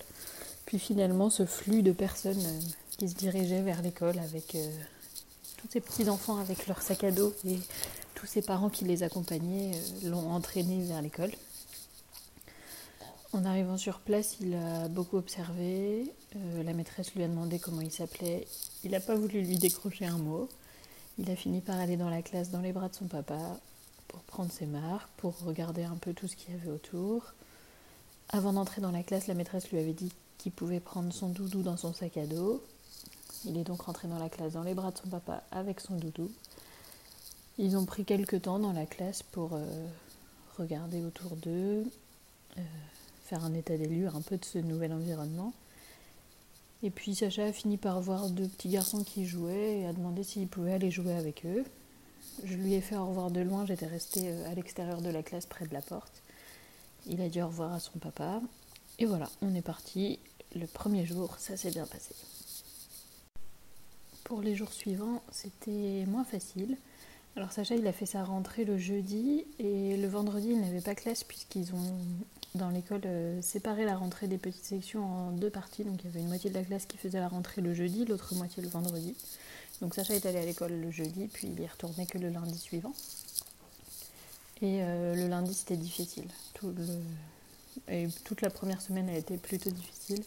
[0.67, 2.61] Puis finalement, ce flux de personnes euh,
[2.97, 4.71] qui se dirigeaient vers l'école avec euh,
[5.57, 7.59] tous ces petits enfants avec leur sac à dos et
[8.15, 9.73] tous ces parents qui les accompagnaient
[10.05, 11.33] l'ont entraîné vers l'école.
[13.33, 16.13] En arrivant sur place, il a beaucoup observé.
[16.37, 18.47] Euh, la maîtresse lui a demandé comment il s'appelait.
[18.85, 20.49] Il n'a pas voulu lui décrocher un mot.
[21.19, 23.59] Il a fini par aller dans la classe dans les bras de son papa
[24.13, 27.33] pour prendre ses marques, pour regarder un peu tout ce qu'il y avait autour.
[28.29, 31.63] Avant d'entrer dans la classe, la maîtresse lui avait dit qu'il pouvait prendre son doudou
[31.63, 32.63] dans son sac à dos.
[33.45, 35.97] Il est donc rentré dans la classe dans les bras de son papa avec son
[35.97, 36.31] doudou.
[37.59, 39.65] Ils ont pris quelques temps dans la classe pour euh,
[40.59, 41.85] regarder autour d'eux,
[42.57, 42.61] euh,
[43.25, 45.53] faire un état des lieux un peu de ce nouvel environnement.
[46.83, 50.25] Et puis Sacha a fini par voir deux petits garçons qui jouaient et a demandé
[50.25, 51.65] s'il pouvait aller jouer avec eux.
[52.45, 55.23] Je lui ai fait au revoir de loin, j'étais restée euh, à l'extérieur de la
[55.23, 56.23] classe près de la porte.
[57.07, 58.41] Il a dit au revoir à son papa.
[58.99, 60.19] Et voilà, on est parti.
[60.55, 62.15] Le premier jour, ça s'est bien passé.
[64.25, 66.77] Pour les jours suivants, c'était moins facile.
[67.37, 70.95] Alors Sacha, il a fait sa rentrée le jeudi et le vendredi, il n'avait pas
[70.95, 71.97] classe puisqu'ils ont
[72.55, 75.85] dans l'école euh, séparer la rentrée des petites sections en deux parties.
[75.85, 78.05] Donc il y avait une moitié de la classe qui faisait la rentrée le jeudi,
[78.05, 79.15] l'autre moitié le vendredi.
[79.81, 82.59] Donc Sacha est allé à l'école le jeudi, puis il y retournait que le lundi
[82.59, 82.93] suivant.
[84.61, 86.29] Et euh, le lundi c'était difficile.
[87.89, 90.23] Et toute la première semaine a été plutôt difficile.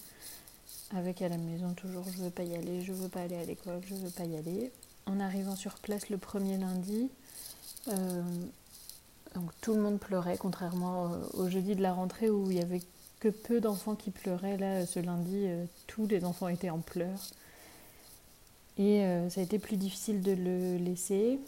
[0.96, 3.46] Avec à la maison toujours je veux pas y aller, je veux pas aller à
[3.46, 4.72] l'école, je veux pas y aller.
[5.06, 7.10] En arrivant sur place le premier lundi,
[7.90, 8.24] euh,
[9.62, 12.82] tout le monde pleurait, contrairement au jeudi de la rentrée où il y avait
[13.20, 14.58] que peu d'enfants qui pleuraient.
[14.58, 17.30] Là, ce lundi, euh, tous les enfants étaient en pleurs.
[18.78, 21.40] Et euh, ça a été plus difficile de le laisser.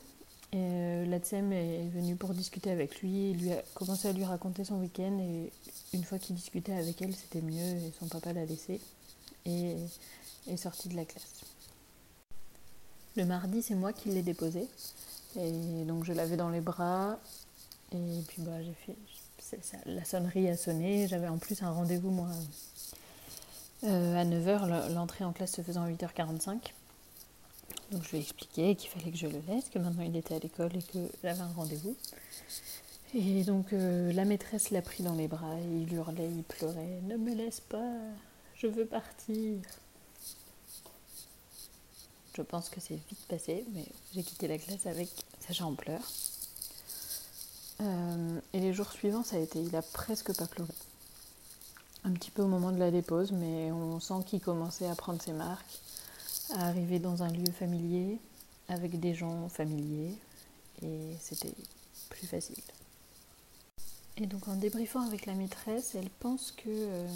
[0.54, 3.32] Et, euh, la TSEM est venue pour discuter avec lui.
[3.32, 5.18] Il lui a commencé à lui raconter son week-end.
[5.20, 5.52] Et
[5.94, 7.78] une fois qu'il discutait avec elle, c'était mieux.
[7.86, 8.80] Et son papa l'a laissé.
[9.46, 9.76] Et
[10.48, 11.34] est sorti de la classe.
[13.16, 14.68] Le mardi, c'est moi qui l'ai déposé.
[15.38, 17.20] Et donc je l'avais dans les bras.
[17.92, 19.84] Et puis bah, j'ai fait.
[19.86, 21.08] la sonnerie a sonné.
[21.08, 22.30] J'avais en plus un rendez-vous, moi,
[23.84, 24.94] euh, à 9h.
[24.94, 26.58] L'entrée en classe se faisait en 8h45.
[27.92, 30.36] Donc je lui ai expliqué qu'il fallait que je le laisse, que maintenant il était
[30.36, 31.96] à l'école et que j'avais un rendez-vous.
[33.14, 37.00] Et donc euh, la maîtresse l'a pris dans les bras, et il hurlait, il pleurait
[37.04, 37.94] Ne me laisse pas,
[38.56, 39.60] je veux partir.
[42.36, 45.10] Je pense que c'est vite passé, mais j'ai quitté la classe avec
[45.40, 46.12] Sacha en pleurs.
[47.82, 50.74] Euh, et les jours suivants, ça a été, il a presque pas pleuré.
[52.04, 55.22] Un petit peu au moment de la dépose, mais on sent qu'il commençait à prendre
[55.22, 55.80] ses marques,
[56.52, 58.20] à arriver dans un lieu familier,
[58.70, 60.14] avec des gens familiers,
[60.82, 61.54] et c'était
[62.10, 62.64] plus facile.
[64.18, 67.08] Et donc en débriefant avec la maîtresse, elle pense que euh,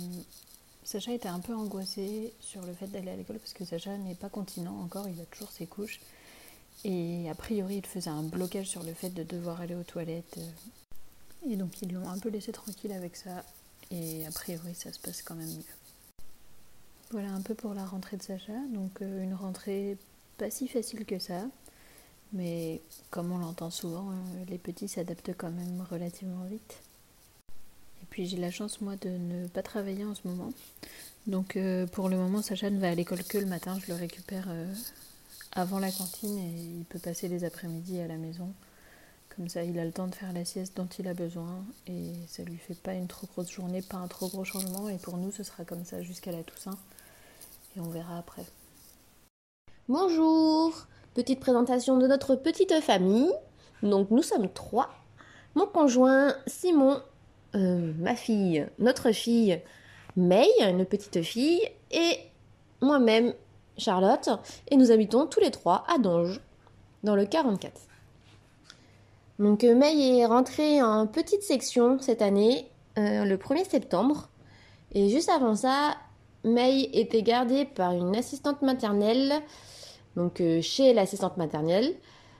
[0.83, 4.15] Sacha était un peu angoissé sur le fait d'aller à l'école parce que Sacha n'est
[4.15, 5.99] pas continent encore, il a toujours ses couches.
[6.83, 10.39] Et a priori, il faisait un blocage sur le fait de devoir aller aux toilettes.
[11.47, 13.43] Et donc, ils l'ont un peu laissé tranquille avec ça.
[13.91, 15.63] Et a priori, ça se passe quand même mieux.
[17.11, 18.53] Voilà un peu pour la rentrée de Sacha.
[18.73, 19.97] Donc, euh, une rentrée
[20.37, 21.41] pas si facile que ça.
[22.31, 26.77] Mais comme on l'entend souvent, euh, les petits s'adaptent quand même relativement vite.
[28.01, 30.53] Et puis j'ai la chance moi de ne pas travailler en ce moment.
[31.27, 33.97] Donc euh, pour le moment Sacha ne va à l'école que le matin, je le
[33.97, 34.47] récupère
[35.51, 38.53] avant la cantine et il peut passer les après-midi à la maison.
[39.35, 42.13] Comme ça, il a le temps de faire la sieste dont il a besoin et
[42.27, 44.87] ça lui fait pas une trop grosse journée, pas un trop gros changement.
[44.87, 46.77] Et pour nous, ce sera comme ça jusqu'à la Toussaint
[47.75, 48.43] et on verra après.
[49.87, 50.73] Bonjour,
[51.13, 53.31] petite présentation de notre petite famille.
[53.83, 54.89] Donc nous sommes trois.
[55.55, 57.01] Mon conjoint Simon,
[57.55, 59.61] euh, ma fille, notre fille
[60.15, 61.61] May, une petite fille,
[61.91, 62.19] et
[62.81, 63.33] moi-même,
[63.77, 64.29] Charlotte,
[64.69, 66.41] et nous habitons tous les trois à Donge,
[67.03, 67.73] dans le 44.
[69.39, 74.29] Donc euh, May est rentrée en petite section cette année, euh, le 1er septembre,
[74.93, 75.95] et juste avant ça,
[76.43, 79.33] May était gardée par une assistante maternelle,
[80.15, 81.93] donc euh, chez l'assistante maternelle,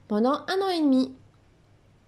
[0.07, 1.13] pendant un an et demi.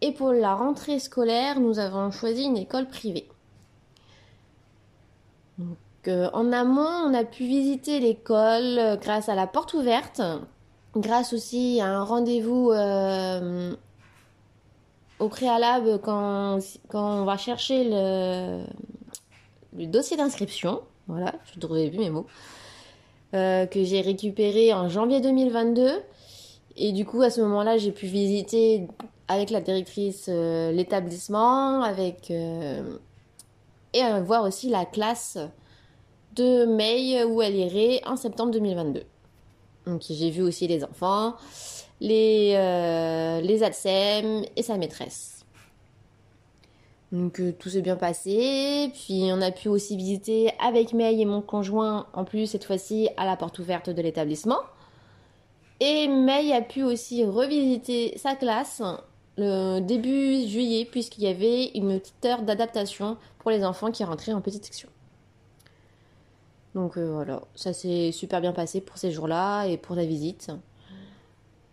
[0.02, 3.30] Et pour la rentrée scolaire, nous avons choisi une école privée.
[5.60, 5.78] Donc,
[6.08, 10.22] euh, en amont, on a pu visiter l'école euh, grâce à la porte ouverte,
[10.96, 12.72] grâce aussi à un rendez-vous
[15.20, 16.60] au préalable quand,
[16.94, 18.66] on va chercher le
[19.74, 20.82] dossier d'inscription.
[21.08, 22.28] Voilà, je trouvais plus mes mots.
[23.34, 25.90] euh, que j'ai récupéré en janvier 2022.
[26.78, 28.88] Et du coup, à ce moment-là, j'ai pu visiter
[29.28, 32.98] avec la directrice euh, l'établissement, avec euh,
[33.94, 35.38] et voir aussi la classe
[36.36, 39.04] de May où elle irait en septembre 2022.
[39.86, 41.36] Donc j'ai vu aussi les enfants,
[42.02, 42.54] les,
[43.44, 45.33] les ADSEM et sa maîtresse.
[47.14, 51.26] Donc euh, tout s'est bien passé, puis on a pu aussi visiter avec May et
[51.26, 54.58] mon conjoint, en plus cette fois-ci à la porte ouverte de l'établissement.
[55.80, 58.82] Et May a pu aussi revisiter sa classe
[59.38, 64.34] le début juillet, puisqu'il y avait une petite heure d'adaptation pour les enfants qui rentraient
[64.34, 64.90] en petite section.
[66.74, 70.52] Donc euh, voilà, ça s'est super bien passé pour ces jours-là et pour la visite.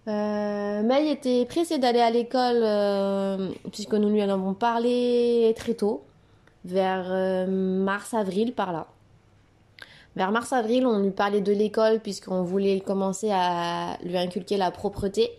[0.08, 5.74] Euh, May était pressée d'aller à l'école euh, puisque nous lui en avons parlé très
[5.74, 6.04] tôt,
[6.64, 8.86] vers euh, mars-avril par là.
[10.16, 15.30] Vers mars-avril, on lui parlait de l'école puisqu'on voulait commencer à lui inculquer la propreté.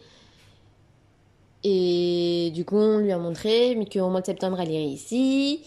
[1.63, 5.63] Et du coup, on lui a montré qu'au mois de septembre, elle irait ici.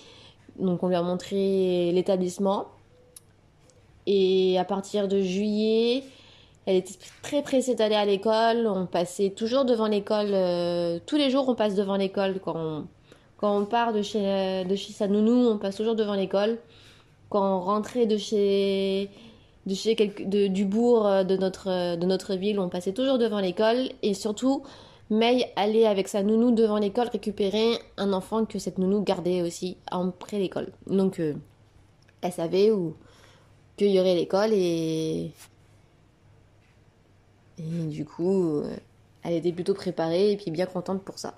[0.59, 2.67] Donc, on lui a montré l'établissement.
[4.07, 6.03] Et à partir de juillet,
[6.67, 8.67] elle était très pressée d'aller à l'école.
[8.67, 10.31] On passait toujours devant l'école.
[10.33, 12.41] euh, tous les jours, on passe devant l'école.
[12.41, 12.87] Quand on,
[13.37, 16.59] quand on part de chez, de chez sa nounou, on passe toujours devant l'école.
[17.29, 19.11] Quand on rentrait de chez,
[19.67, 22.93] de chez quelque- de- du bourg euh, de notre, euh, de notre ville, on passait
[22.93, 23.91] toujours devant l'école.
[24.03, 24.63] Et surtout,
[25.11, 29.77] May allait avec sa nounou devant l'école récupérer un enfant que cette nounou gardait aussi
[29.91, 30.69] après l'école.
[30.87, 31.35] Donc, euh,
[32.23, 32.71] elle savait
[33.77, 35.31] qu'il y aurait l'école et
[37.59, 38.77] et du coup, euh,
[39.23, 41.35] elle était plutôt préparée et puis bien contente pour ça.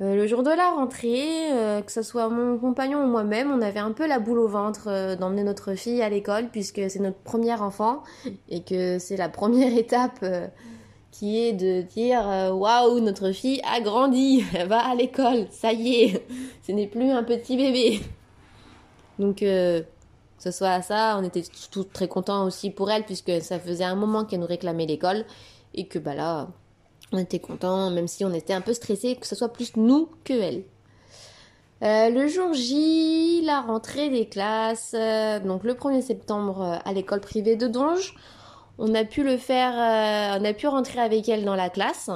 [0.00, 3.60] Euh, le jour de la rentrée, euh, que ce soit mon compagnon ou moi-même, on
[3.60, 7.18] avait un peu la boule au ventre d'emmener notre fille à l'école puisque c'est notre
[7.18, 8.04] premier enfant
[8.48, 10.24] et que c'est la première étape
[11.10, 15.94] qui est de dire waouh, notre fille a grandi, elle va à l'école, ça y
[15.94, 16.26] est,
[16.66, 18.00] ce n'est plus un petit bébé.
[19.18, 19.42] Donc
[20.38, 23.84] que ce soit ça, on était tous très contents aussi pour elle, puisque ça faisait
[23.84, 25.24] un moment qu'elle nous réclamait l'école,
[25.74, 26.48] et que bah là,
[27.12, 30.08] on était contents, même si on était un peu stressés, que ce soit plus nous
[30.24, 30.62] que elle.
[31.82, 36.92] Euh, le jour J, la rentrée des classes, euh, donc le 1er septembre euh, à
[36.92, 38.16] l'école privée de Donge,
[38.78, 39.72] on a pu le faire,
[40.40, 42.10] on a pu rentrer avec elle dans la classe.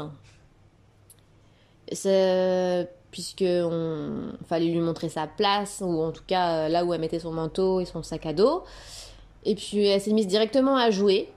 [3.12, 7.00] Puisque on fallait lui montrer sa place ou en tout cas euh, là où elle
[7.00, 8.64] mettait son manteau et son sac à dos.
[9.44, 11.28] Et puis elle s'est mise directement à jouer.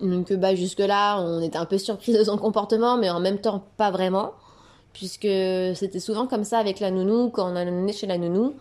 [0.00, 3.38] Donc bah jusque là on était un peu surpris de son comportement mais en même
[3.38, 4.32] temps pas vraiment.
[4.94, 5.28] Puisque
[5.76, 8.54] c'était souvent comme ça avec la nounou quand on allait chez la nounou.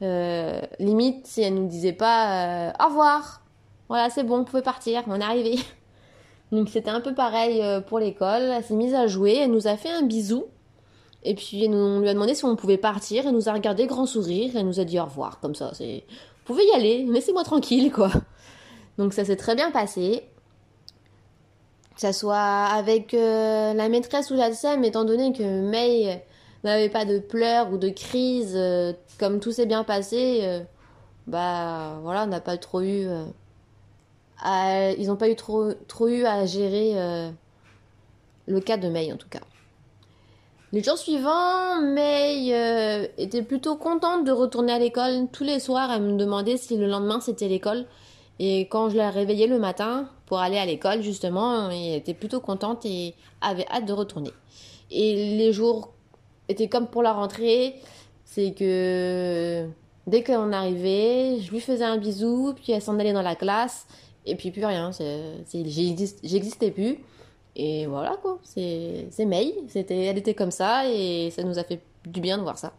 [0.00, 3.42] Euh, limite si elle nous disait pas euh, au revoir.
[3.88, 5.56] Voilà c'est bon vous pouvez partir on est arrivé.
[6.52, 8.42] Donc c'était un peu pareil euh, pour l'école.
[8.42, 10.46] Elle s'est mise à jouer elle nous a fait un bisou
[11.24, 13.26] et puis on lui a demandé si on pouvait partir.
[13.26, 14.52] Elle nous a regardé grand sourire.
[14.54, 15.72] Elle nous a dit au revoir comme ça.
[15.74, 17.04] C'est, vous pouvez y aller.
[17.04, 18.10] Laissez-moi tranquille quoi.
[18.98, 20.24] Donc ça s'est très bien passé.
[21.94, 26.24] Que ça soit avec euh, la maîtresse ou la SEM, étant donné que May
[26.62, 30.60] n'avait pas de pleurs ou de crise, euh, comme tout s'est bien passé, euh,
[31.26, 33.08] bah voilà, on n'a pas trop eu.
[34.44, 37.32] ils n'ont pas eu trop, trop eu à gérer
[38.46, 39.40] le cas de May en tout cas.
[40.70, 45.28] Les jours suivants, May euh, était plutôt contente de retourner à l'école.
[45.32, 47.86] Tous les soirs, elle me demandait si le lendemain c'était l'école.
[48.38, 52.40] Et quand je la réveillais le matin pour aller à l'école, justement, elle était plutôt
[52.40, 54.30] contente et avait hâte de retourner.
[54.90, 55.94] Et les jours
[56.50, 57.76] étaient comme pour la rentrée,
[58.26, 59.66] c'est que
[60.06, 63.86] dès qu'on arrivait, je lui faisais un bisou, puis elle s'en allait dans la classe,
[64.26, 64.90] et puis plus rien.
[66.22, 66.98] J'existais plus.
[67.58, 72.20] Et voilà quoi, c'est May, elle était comme ça et ça nous a fait du
[72.20, 72.72] bien de voir ça.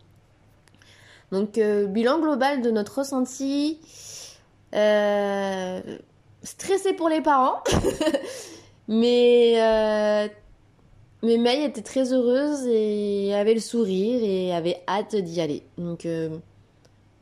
[1.31, 3.77] Donc, bilan global de notre ressenti.
[6.43, 7.61] stressé pour les parents.
[8.87, 9.57] mais
[11.21, 15.63] mais May était très heureuse et avait le sourire et avait hâte d'y aller.
[15.77, 16.37] Donc, euh,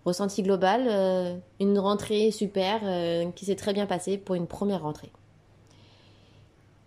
[0.05, 4.83] ressenti global, euh, une rentrée super euh, qui s'est très bien passée pour une première
[4.83, 5.09] rentrée.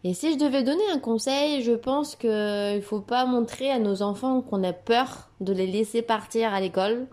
[0.03, 3.79] Et si je devais donner un conseil, je pense qu'il ne faut pas montrer à
[3.79, 7.07] nos enfants qu'on a peur de les laisser partir à l'école,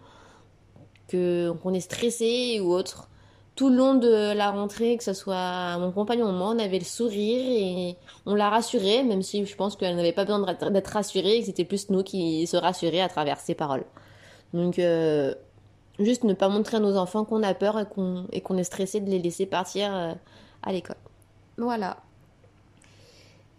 [1.12, 3.10] qu'on est stressé ou autre
[3.58, 6.78] tout le long de la rentrée, que ce soit mon compagnon ou moi, on avait
[6.78, 10.92] le sourire et on l'a rassurée, même si je pense qu'elle n'avait pas besoin d'être
[10.92, 13.84] rassurée, que c'était plus nous qui se rassurions à travers ses paroles.
[14.54, 15.34] Donc, euh,
[15.98, 17.80] juste ne pas montrer à nos enfants qu'on a peur
[18.32, 20.14] et qu'on est stressé de les laisser partir euh,
[20.62, 20.96] à l'école.
[21.58, 21.98] Voilà.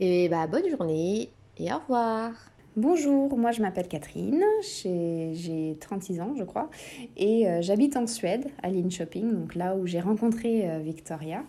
[0.01, 2.31] Et bah, bonne journée et au revoir.
[2.77, 6.71] Bonjour, moi je m'appelle Catherine, j'ai 36 ans je crois,
[7.17, 11.43] et euh, j'habite en Suède, à Linköping, donc là où j'ai rencontré euh, Victoria.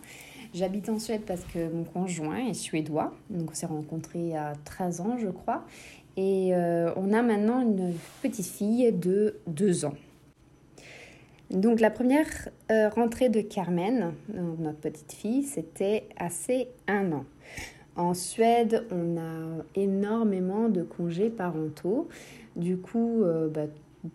[0.52, 5.00] J'habite en Suède parce que mon conjoint est suédois, donc on s'est rencontrés à 13
[5.00, 5.64] ans je crois,
[6.16, 9.94] et euh, on a maintenant une petite fille de 2 ans.
[11.52, 12.26] Donc la première
[12.68, 14.12] rentrée de Carmen,
[14.58, 17.24] notre petite fille, c'était assez un an.
[18.00, 22.08] En Suède, on a énormément de congés parentaux.
[22.56, 23.66] Du coup, euh, bah,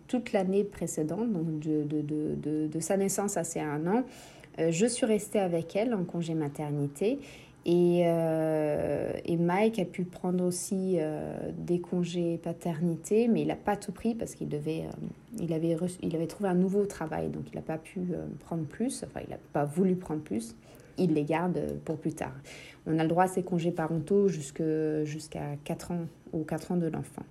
[0.08, 4.02] toute l'année précédente, donc de, sa naissance à ses un an,
[4.58, 7.20] euh, je suis restée avec elle en congé maternité.
[7.64, 10.98] Et, euh, Mike a pu prendre aussi
[11.56, 14.82] des congés paternité, mais il n'a pas tout pris parce qu'il devait,
[15.38, 18.00] il avait, avait trouvé un nouveau travail, donc il n'a pas pu
[18.40, 20.56] prendre plus, enfin il n'a pas voulu prendre plus
[20.98, 22.34] il les garde pour plus tard.
[22.86, 26.86] On a le droit à ces congés parentaux jusqu'à 4 ans ou 4 ans de
[26.86, 27.22] l'enfant.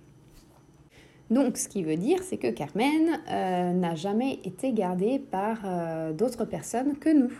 [1.28, 6.12] Donc, ce qui veut dire, c'est que Carmen euh, n'a jamais été gardée par euh,
[6.12, 7.32] d'autres personnes que nous.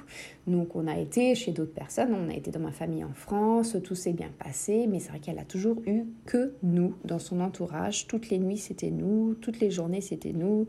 [0.48, 3.76] Donc, on a été chez d'autres personnes, on a été dans ma famille en France,
[3.84, 7.40] tout s'est bien passé, mais c'est vrai qu'elle a toujours eu que nous dans son
[7.40, 8.08] entourage.
[8.08, 10.66] Toutes les nuits, c'était nous, toutes les journées, c'était nous.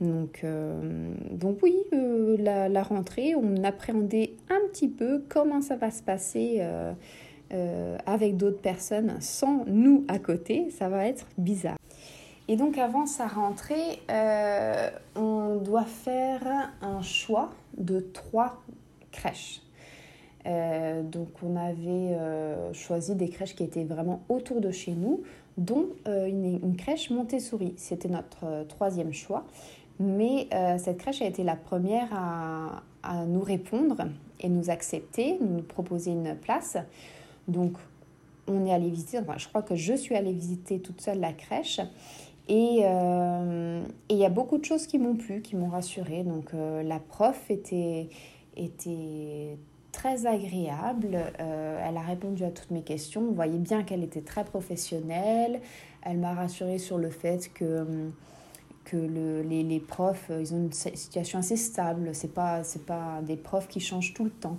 [0.00, 5.90] Donc, euh, donc oui, euh, la, rentrée, on appréhendait un petit peu comment ça va
[5.90, 6.58] se passer
[7.52, 10.70] euh, avec d'autres personnes sans nous à côté.
[10.70, 11.76] Ça va être bizarre.
[12.46, 14.00] Et donc avant sa rentrée,
[15.16, 18.62] on doit faire un choix de trois
[19.12, 19.60] crèches.
[20.46, 22.16] donc on avait
[22.72, 25.24] choisi des crèches qui étaient vraiment autour de chez nous,
[25.58, 27.74] dont une, une, crèche Montessori.
[27.76, 29.44] C'était notre troisième choix.
[30.00, 32.82] Mais euh, cette crèche a été la première à,
[33.26, 34.04] nous répondre
[34.40, 36.76] et nous accepter, nous proposer une place.
[37.46, 37.78] Donc,
[38.46, 41.32] on est allé visiter, enfin, je crois que je suis allée visiter toute seule la
[41.32, 41.80] crèche.
[42.48, 46.22] Et euh, il y a beaucoup de choses qui m'ont plu, qui m'ont rassurée.
[46.22, 48.08] Donc, euh, la prof était,
[49.92, 51.18] très agréable.
[51.38, 53.22] elle a répondu à toutes mes questions.
[53.22, 55.60] On voyait bien qu'elle était très professionnelle.
[56.02, 57.86] Elle m'a rassurée sur le fait que
[58.90, 62.14] que le, les, les, profs, euh, ils ont une situation assez stable.
[62.14, 64.58] Ce pas, pas des profs qui changent tout le temps.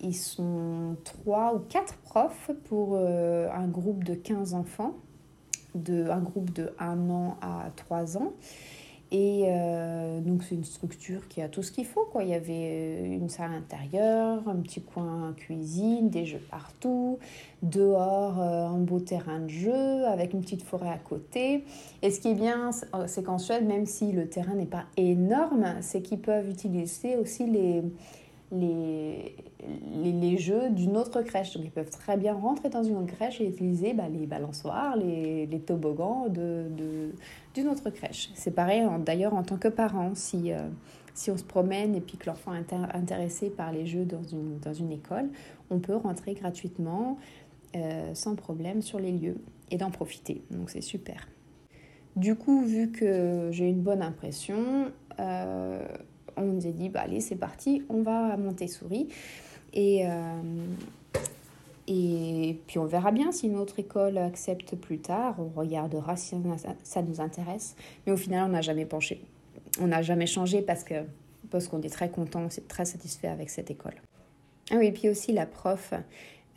[0.00, 4.94] Ils sont trois ou quatre profs pour euh, un groupe de 15 enfants,
[5.74, 8.32] de, un groupe de 1 an à 3 ans.
[9.10, 12.04] Et euh, donc c'est une structure qui a tout ce qu'il faut.
[12.04, 12.24] Quoi.
[12.24, 17.18] Il y avait euh, une salle intérieure, un petit coin cuisine, des jeux partout,
[17.62, 21.64] dehors euh, un beau terrain de jeu avec une petite forêt à côté.
[22.02, 22.70] Et ce qui est bien,
[23.06, 27.46] c'est qu'en Suède, même si le terrain n'est pas énorme, c'est qu'ils peuvent utiliser aussi
[27.46, 27.82] les,
[28.50, 29.34] les,
[30.02, 31.54] les, jeux d'une autre crèche.
[31.54, 34.96] Donc ils peuvent très bien rentrer dans une autre crèche et utiliser bah, les balançoires,
[34.96, 36.64] les, les toboggans de,
[37.54, 38.30] d'une autre crèche.
[38.34, 40.68] C'est pareil d'ailleurs en tant que parent, si, euh,
[41.14, 44.58] si on se promène et puis que l'enfant est intéressé par les jeux dans une,
[44.58, 45.28] dans une école,
[45.70, 47.18] on peut rentrer gratuitement
[47.76, 49.36] euh, sans problème sur les lieux
[49.70, 50.42] et d'en profiter.
[50.50, 51.28] Donc c'est super.
[52.16, 55.86] Du coup, vu que j'ai une bonne impression, euh,
[56.38, 59.08] on nous a dit, bah, allez, c'est parti, on va monter souris
[59.72, 60.42] Et, euh,
[61.86, 66.36] et puis on verra bien si notre école accepte plus tard, on regardera si
[66.82, 67.76] ça nous intéresse.
[68.06, 69.20] Mais au final, on n'a jamais penché.
[69.80, 70.94] On n'a jamais changé parce que
[71.50, 73.94] parce qu'on est très content, on est très satisfait avec cette école.
[74.70, 75.94] Ah oui, et puis aussi la prof,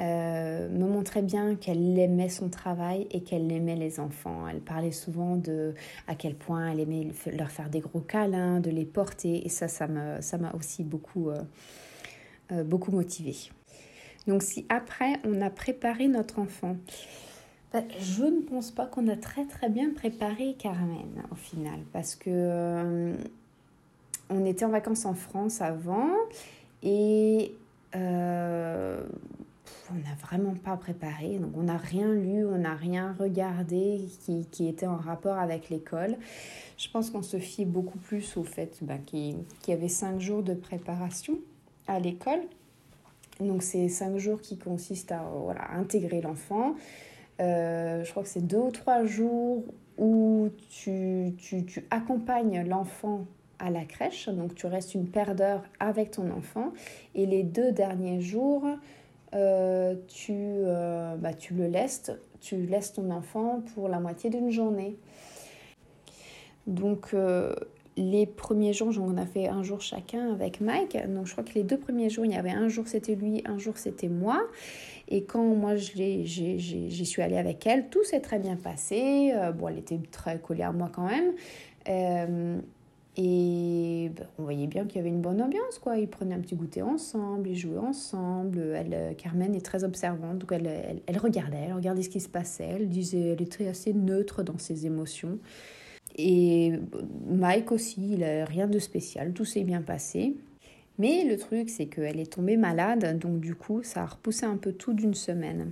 [0.02, 4.48] euh, me montrait bien qu'elle aimait son travail et qu'elle aimait les enfants.
[4.48, 5.74] Elle parlait souvent de
[6.08, 9.68] à quel point elle aimait leur faire des gros câlins, de les porter, et ça,
[9.68, 11.42] ça m'a aussi beaucoup, euh,
[12.52, 13.38] euh, beaucoup motivée.
[14.28, 16.76] Donc si après on a préparé notre enfant
[17.74, 22.16] bah, Je ne pense pas qu'on a très très bien préparé Carmen au final parce
[22.16, 23.16] que
[24.30, 26.12] on était en vacances en France avant
[26.84, 27.52] et
[27.96, 29.04] euh,
[29.92, 31.38] on n'a vraiment pas préparé.
[31.40, 35.70] Donc on n'a rien lu, on n'a rien regardé qui, qui, était en rapport avec
[35.70, 36.16] l'école.
[36.78, 39.38] Je pense qu'on se fie beaucoup plus au fait bah, qu'il
[39.68, 41.38] y avait cinq jours de préparation
[41.88, 42.42] à l'école.
[43.40, 46.76] Donc c'est cinq jours qui consistent à voilà, intégrer l'enfant.
[47.40, 49.64] Euh, je crois que c'est deux ou trois jours
[49.98, 53.26] où tu, tu, tu accompagnes l'enfant
[53.62, 56.74] à la crèche, donc tu restes une paire d'heures avec ton enfant,
[57.16, 58.66] et les deux derniers jours,
[59.34, 64.52] euh, tu, euh, bah, tu le laisses, tu laisses ton enfant pour la moitié d'une
[64.52, 64.98] journée.
[66.68, 67.56] Donc euh,
[67.96, 70.98] les premiers jours, on a fait un jour chacun avec Mike.
[71.08, 73.42] Donc je crois que les deux premiers jours, il y avait un jour c'était lui,
[73.46, 74.42] un jour c'était moi.
[75.08, 79.34] Et quand moi j'y suis allée avec elle, tout s'est très bien passé.
[79.58, 82.62] bon, elle était très collée à moi quand même.
[83.18, 85.98] Et ben, on voyait bien qu'il y avait une bonne ambiance, quoi.
[85.98, 88.60] Ils prenaient un petit goûter ensemble, ils jouaient ensemble.
[88.60, 92.30] Elle, euh, Carmen est très observante, donc elle, elle, regardait, elle regardait ce qui se
[92.30, 92.70] passait.
[92.70, 95.40] Elle disait, elle était assez neutre dans ses émotions.
[96.16, 96.74] Et
[97.30, 100.36] Mike aussi, il a rien de spécial, tout s'est bien passé.
[100.98, 104.58] Mais le truc, c'est qu'elle est tombée malade, donc du coup, ça a repoussé un
[104.58, 105.72] peu tout d'une semaine.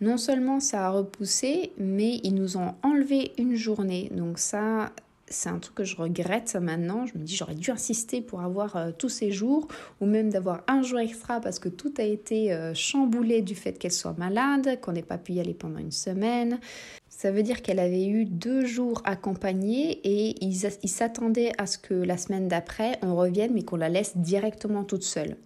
[0.00, 4.10] Non seulement ça a repoussé, mais ils nous ont enlevé une journée.
[4.12, 4.92] Donc ça,
[5.32, 7.06] c'est un truc que je regrette maintenant.
[7.06, 9.66] Je me dis, j'aurais dû insister pour avoir euh, tous ces jours,
[10.00, 13.78] ou même d'avoir un jour extra parce que tout a été euh, chamboulé du fait
[13.78, 16.60] qu'elle soit malade, qu'on n'ait pas pu y aller pendant une semaine.
[17.08, 20.56] Ça veut dire qu'elle avait eu deux jours accompagnés et ils,
[20.88, 25.04] s'attendaient à ce que la semaine d'après, on revienne, mais qu'on la laisse directement toute
[25.04, 25.36] seule.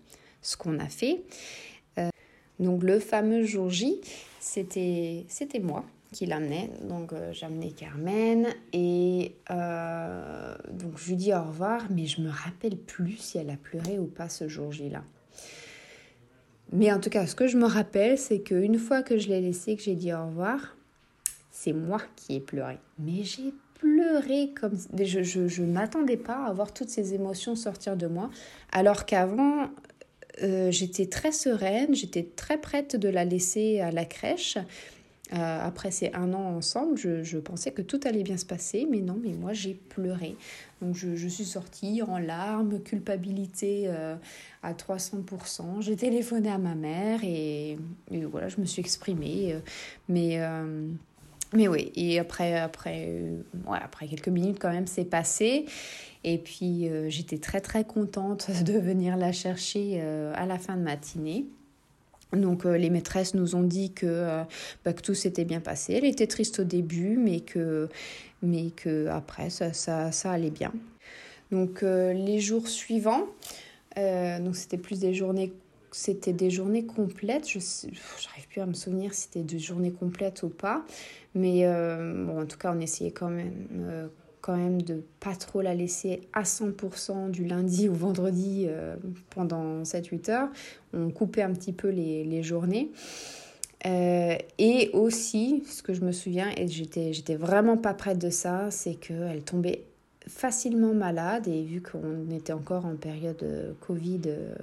[0.43, 1.23] Ce qu'on a fait.
[1.99, 2.09] Euh,
[2.61, 4.01] donc le fameux jour J,
[4.41, 5.27] c'était
[5.63, 6.71] moi qui l'amenait.
[6.89, 12.31] Donc euh, j'amenais Carmen et euh, donc je lui dis au revoir, mais je me
[12.31, 14.89] rappelle plus si elle a pleuré ou pas ce jour-là.
[14.91, 15.05] là
[16.73, 19.41] Mais en tout cas, ce que je me rappelle, c'est qu'une fois que je l'ai
[19.41, 20.77] laissé, que j'ai dit au revoir,
[21.51, 22.79] c'est moi qui ai pleuré.
[22.99, 27.97] Mais j'ai pleuré comme je, je, je m'attendais pas à voir toutes ces émotions sortir
[27.97, 28.31] de moi,
[28.73, 29.69] alors qu'avant
[30.43, 34.59] euh, j'étais très sereine, j'étais très prête de la laisser à la crèche.
[35.33, 39.01] Euh, après ces un an ensemble, je, pensais que tout allait bien se passer, mais
[39.01, 40.37] non, mais moi j'ai pleuré.
[40.81, 44.15] Donc je, suis sortie en larmes, culpabilité euh,
[44.63, 45.81] à 300%.
[45.81, 47.77] J'ai téléphoné à ma mère et,
[48.11, 49.55] voilà, je me suis exprimée.
[49.55, 49.61] Euh,
[50.09, 50.39] mais,
[51.53, 53.23] mais oui, et après, après,
[53.69, 55.67] après quelques minutes quand même, c'est passé.
[56.23, 61.47] Et puis j'étais très très contente de venir la chercher à la fin de matinée.
[62.33, 64.43] Donc euh, les maîtresses nous ont dit que, euh,
[64.85, 65.95] bah, que tout s'était bien passé.
[65.95, 67.89] Elle était triste au début, mais que,
[68.43, 70.73] mais que après ça, ça, allait bien.
[71.53, 73.27] Donc euh, les jours suivants,
[73.97, 75.53] donc c'était plus des journées,
[75.93, 77.49] c'était des journées complètes.
[77.49, 80.85] Je n'arrive plus à me souvenir si c'était des journées complètes ou pas,
[81.35, 84.11] mais bon en tout cas on essayait quand même
[84.47, 88.95] quand même de pas trop la laisser à 100% du lundi au vendredi euh,
[89.31, 90.49] pendant 7-8 heures.
[90.95, 92.93] On coupait un petit peu les, les journées.
[93.87, 98.31] Euh, et aussi, ce que je me souviens, et j'étais, j'étais vraiment pas prête de
[98.31, 99.83] ça, c'est qu'elle tombait
[100.29, 104.55] facilement malade et vu qu'on était encore en période Covid, euh,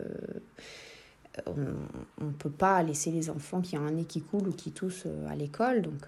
[1.47, 4.71] on ne peut pas laisser les enfants qui ont un nez qui coule ou qui
[4.71, 5.81] toussent à l'école.
[5.81, 6.07] Donc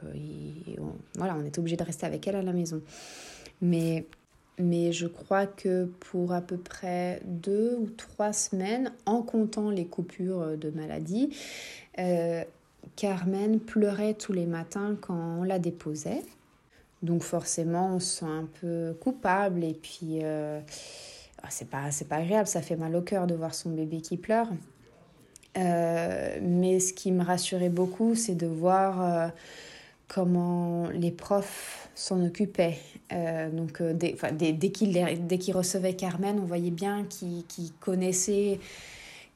[1.18, 2.82] voilà, on était obligé de rester avec elle à la maison.
[3.62, 4.06] Mais,
[4.58, 9.86] mais je crois que pour à peu près deux ou trois semaines, en comptant les
[9.86, 11.36] coupures de maladie,
[12.00, 12.44] euh,
[12.96, 16.22] Carmen pleurait tous les matins quand on la déposait.
[17.02, 20.60] Donc forcément, on se sent un peu coupable et puis euh,
[21.44, 24.18] ah, c'est pas pas agréable, ça fait mal au cœur de voir son bébé qui
[24.18, 24.48] pleure.
[25.58, 29.32] Euh, mais ce qui me rassurait beaucoup, c'est de voir
[30.08, 32.78] comment les profs s'en occupaient.
[33.14, 34.70] Euh, donc, euh, dès, dès, dès
[35.38, 38.60] qu'ils recevaient Carmen, on voyait bien qu'ils connaissaient,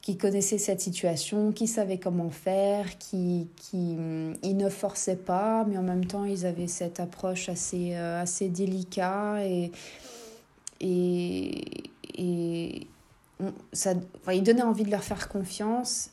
[0.02, 5.82] qui connaissaient cette situation, qu'ils savaient comment faire, qui, ils ne forçaient pas, mais en
[5.82, 9.70] même temps, ils avaient cette approche assez, euh, assez délicate et,
[10.80, 11.60] et,
[12.16, 12.86] et
[13.72, 16.10] ça, enfin, ils donnaient envie de leur faire confiance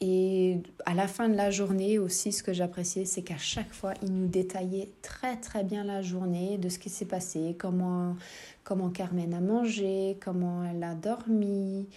[0.00, 3.94] et à la fin de la journée aussi, ce que j'appréciais, c'est qu'à chaque fois,
[4.02, 8.16] il nous détaillait très très bien la journée, de ce qui s'est passé, comment,
[8.62, 11.88] comment Carmen a mangé, comment elle a dormi,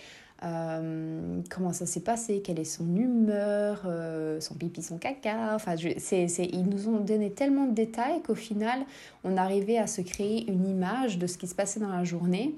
[0.42, 3.86] comment ça s'est passé, quelle est son humeur,
[4.40, 5.54] son pipi, son caca.
[5.54, 8.80] Enfin, ils nous ont donné tellement de détails qu'au final,
[9.26, 12.56] on arrivait à se créer une image de ce qui se passait dans la journée.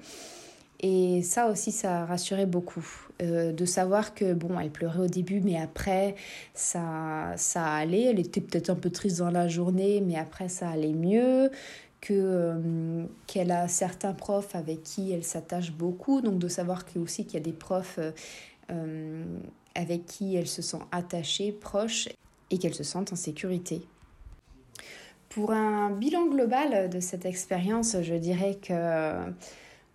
[0.81, 2.83] Et ça aussi, ça rassurait beaucoup.
[3.21, 6.15] Euh, de savoir que, bon, elle pleurait au début, mais après,
[6.55, 8.05] ça, ça allait.
[8.05, 11.51] Elle était peut-être un peu triste dans la journée, mais après, ça allait mieux.
[12.01, 16.21] Que, euh, qu'elle a certains profs avec qui elle s'attache beaucoup.
[16.21, 17.99] Donc, de savoir que, aussi qu'il y a des profs
[18.71, 19.23] euh,
[19.75, 22.09] avec qui elle se sent attachée, proche,
[22.49, 23.83] et qu'elle se sente en sécurité.
[25.29, 29.31] Pour un bilan global de cette expérience, je dirais que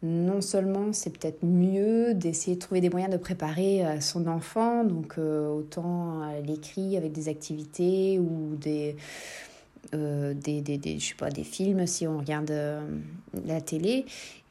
[0.02, 4.85] non seulement c'est peut-être mieux d'essayer de trouver des moyens de préparer euh, son enfant,
[4.85, 8.97] donc euh, autant à l'écrit avec des activités ou des,
[9.94, 12.52] euh, des, des, des, je sais pas, des films si on regarde
[13.47, 14.05] la télé,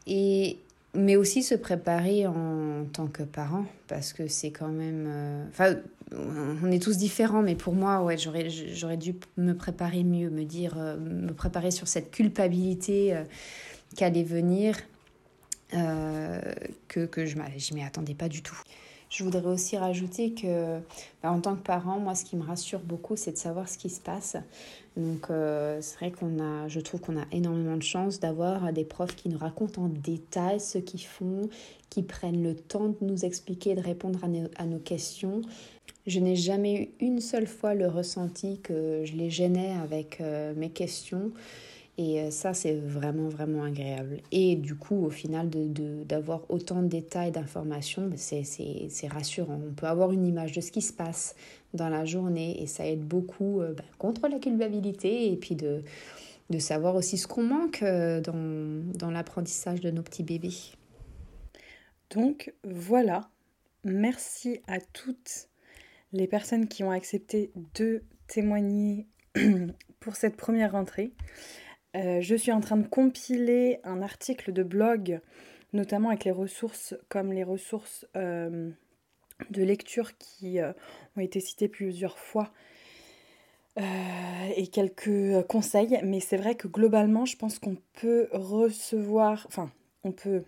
[0.08, 0.58] et,
[0.96, 5.46] mais aussi se préparer en tant que parent, parce que c'est quand même...
[5.50, 5.76] Enfin,
[6.64, 10.76] on est tous différents, mais pour moi, ouais, j'aurais, dû me préparer mieux, me dire,
[10.78, 13.18] me préparer sur cette culpabilité
[13.96, 14.78] qu'allait venir
[15.76, 16.40] euh,
[16.88, 18.60] que, que je m'y attendais pas du tout.
[19.10, 20.80] Je voudrais aussi rajouter que,
[21.22, 23.78] bah, en tant que parent, moi, ce qui me rassure beaucoup, c'est de savoir ce
[23.78, 24.36] qui se passe.
[24.98, 28.84] Donc, euh, c'est vrai qu'on a, je trouve qu'on a énormément de chance d'avoir des
[28.84, 31.50] profs qui nous racontent en détail ce qu'ils font,
[31.90, 34.20] qui prennent le temps de nous expliquer, de répondre
[34.58, 35.42] à nos questions.
[36.08, 40.54] Je n'ai jamais eu une seule fois le ressenti que je les gênais avec euh,
[40.56, 41.32] mes questions.
[41.98, 44.20] Et euh, ça, c'est vraiment, vraiment agréable.
[44.32, 49.60] Et du coup, au final, d'avoir de, autant de détails, d'informations, ben, c'est rassurant.
[49.66, 51.36] On peut avoir une image de ce qui se passe
[51.74, 55.84] dans la journée et ça aide beaucoup euh, ben, contre la culpabilité et puis de,
[56.50, 60.74] de savoir aussi ce qu'on manque euh, dans, dans l'apprentissage de nos petits bébés.
[62.10, 63.30] Donc voilà,
[63.86, 65.48] merci à toutes
[66.12, 69.08] les personnes qui ont accepté de témoigner
[70.00, 71.14] pour cette première rentrée.
[71.96, 75.22] Euh, je suis en train de compiler un article de blog,
[75.74, 78.70] notamment avec les ressources comme les ressources euh,
[79.50, 80.74] de lecture qui euh,
[81.16, 82.52] ont été citées plusieurs fois
[84.56, 86.00] et quelques conseils.
[86.02, 89.70] Mais c'est vrai que globalement, je pense qu'on peut recevoir, enfin,
[90.06, 90.44] on peut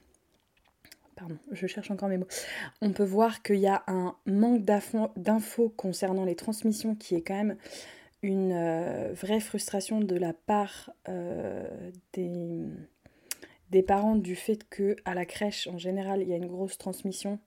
[1.17, 2.27] pardon, je cherche encore mes mots.
[2.81, 7.35] On peut voir qu'il y a un manque d'infos concernant les transmissions qui est quand
[7.35, 7.57] même
[8.21, 15.67] une euh, vraie frustration de la part euh, des, parents du fait que la crèche
[15.67, 17.39] en général il y a une grosse transmission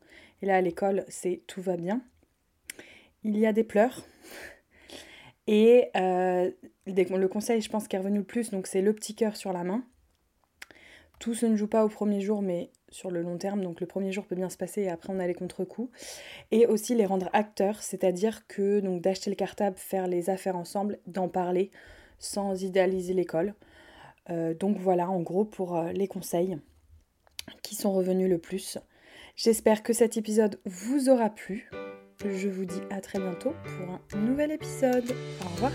[0.43, 2.03] et là à l'école c'est tout va bien.
[3.25, 4.05] Il y a des pleurs
[5.47, 6.51] et euh,
[6.87, 9.53] le conseil je pense qui est revenu le plus donc c'est le petit cœur sur
[9.53, 9.85] la main.
[11.19, 13.87] Tout se ne joue pas au premier jour mais sur le long terme, donc le
[13.87, 15.91] premier jour peut bien se passer et après on a les contre-coups.
[16.51, 20.99] Et aussi les rendre acteurs, c'est-à-dire que donc d'acheter le cartable, faire les affaires ensemble,
[21.07, 21.71] d'en parler
[22.19, 23.55] sans idéaliser l'école.
[24.29, 26.59] Euh, donc voilà en gros pour euh, les conseils
[27.63, 28.79] qui sont revenus le plus.
[29.37, 31.71] J'espère que cet épisode vous aura plu.
[32.25, 35.11] Je vous dis à très bientôt pour un nouvel épisode.
[35.41, 35.73] Au revoir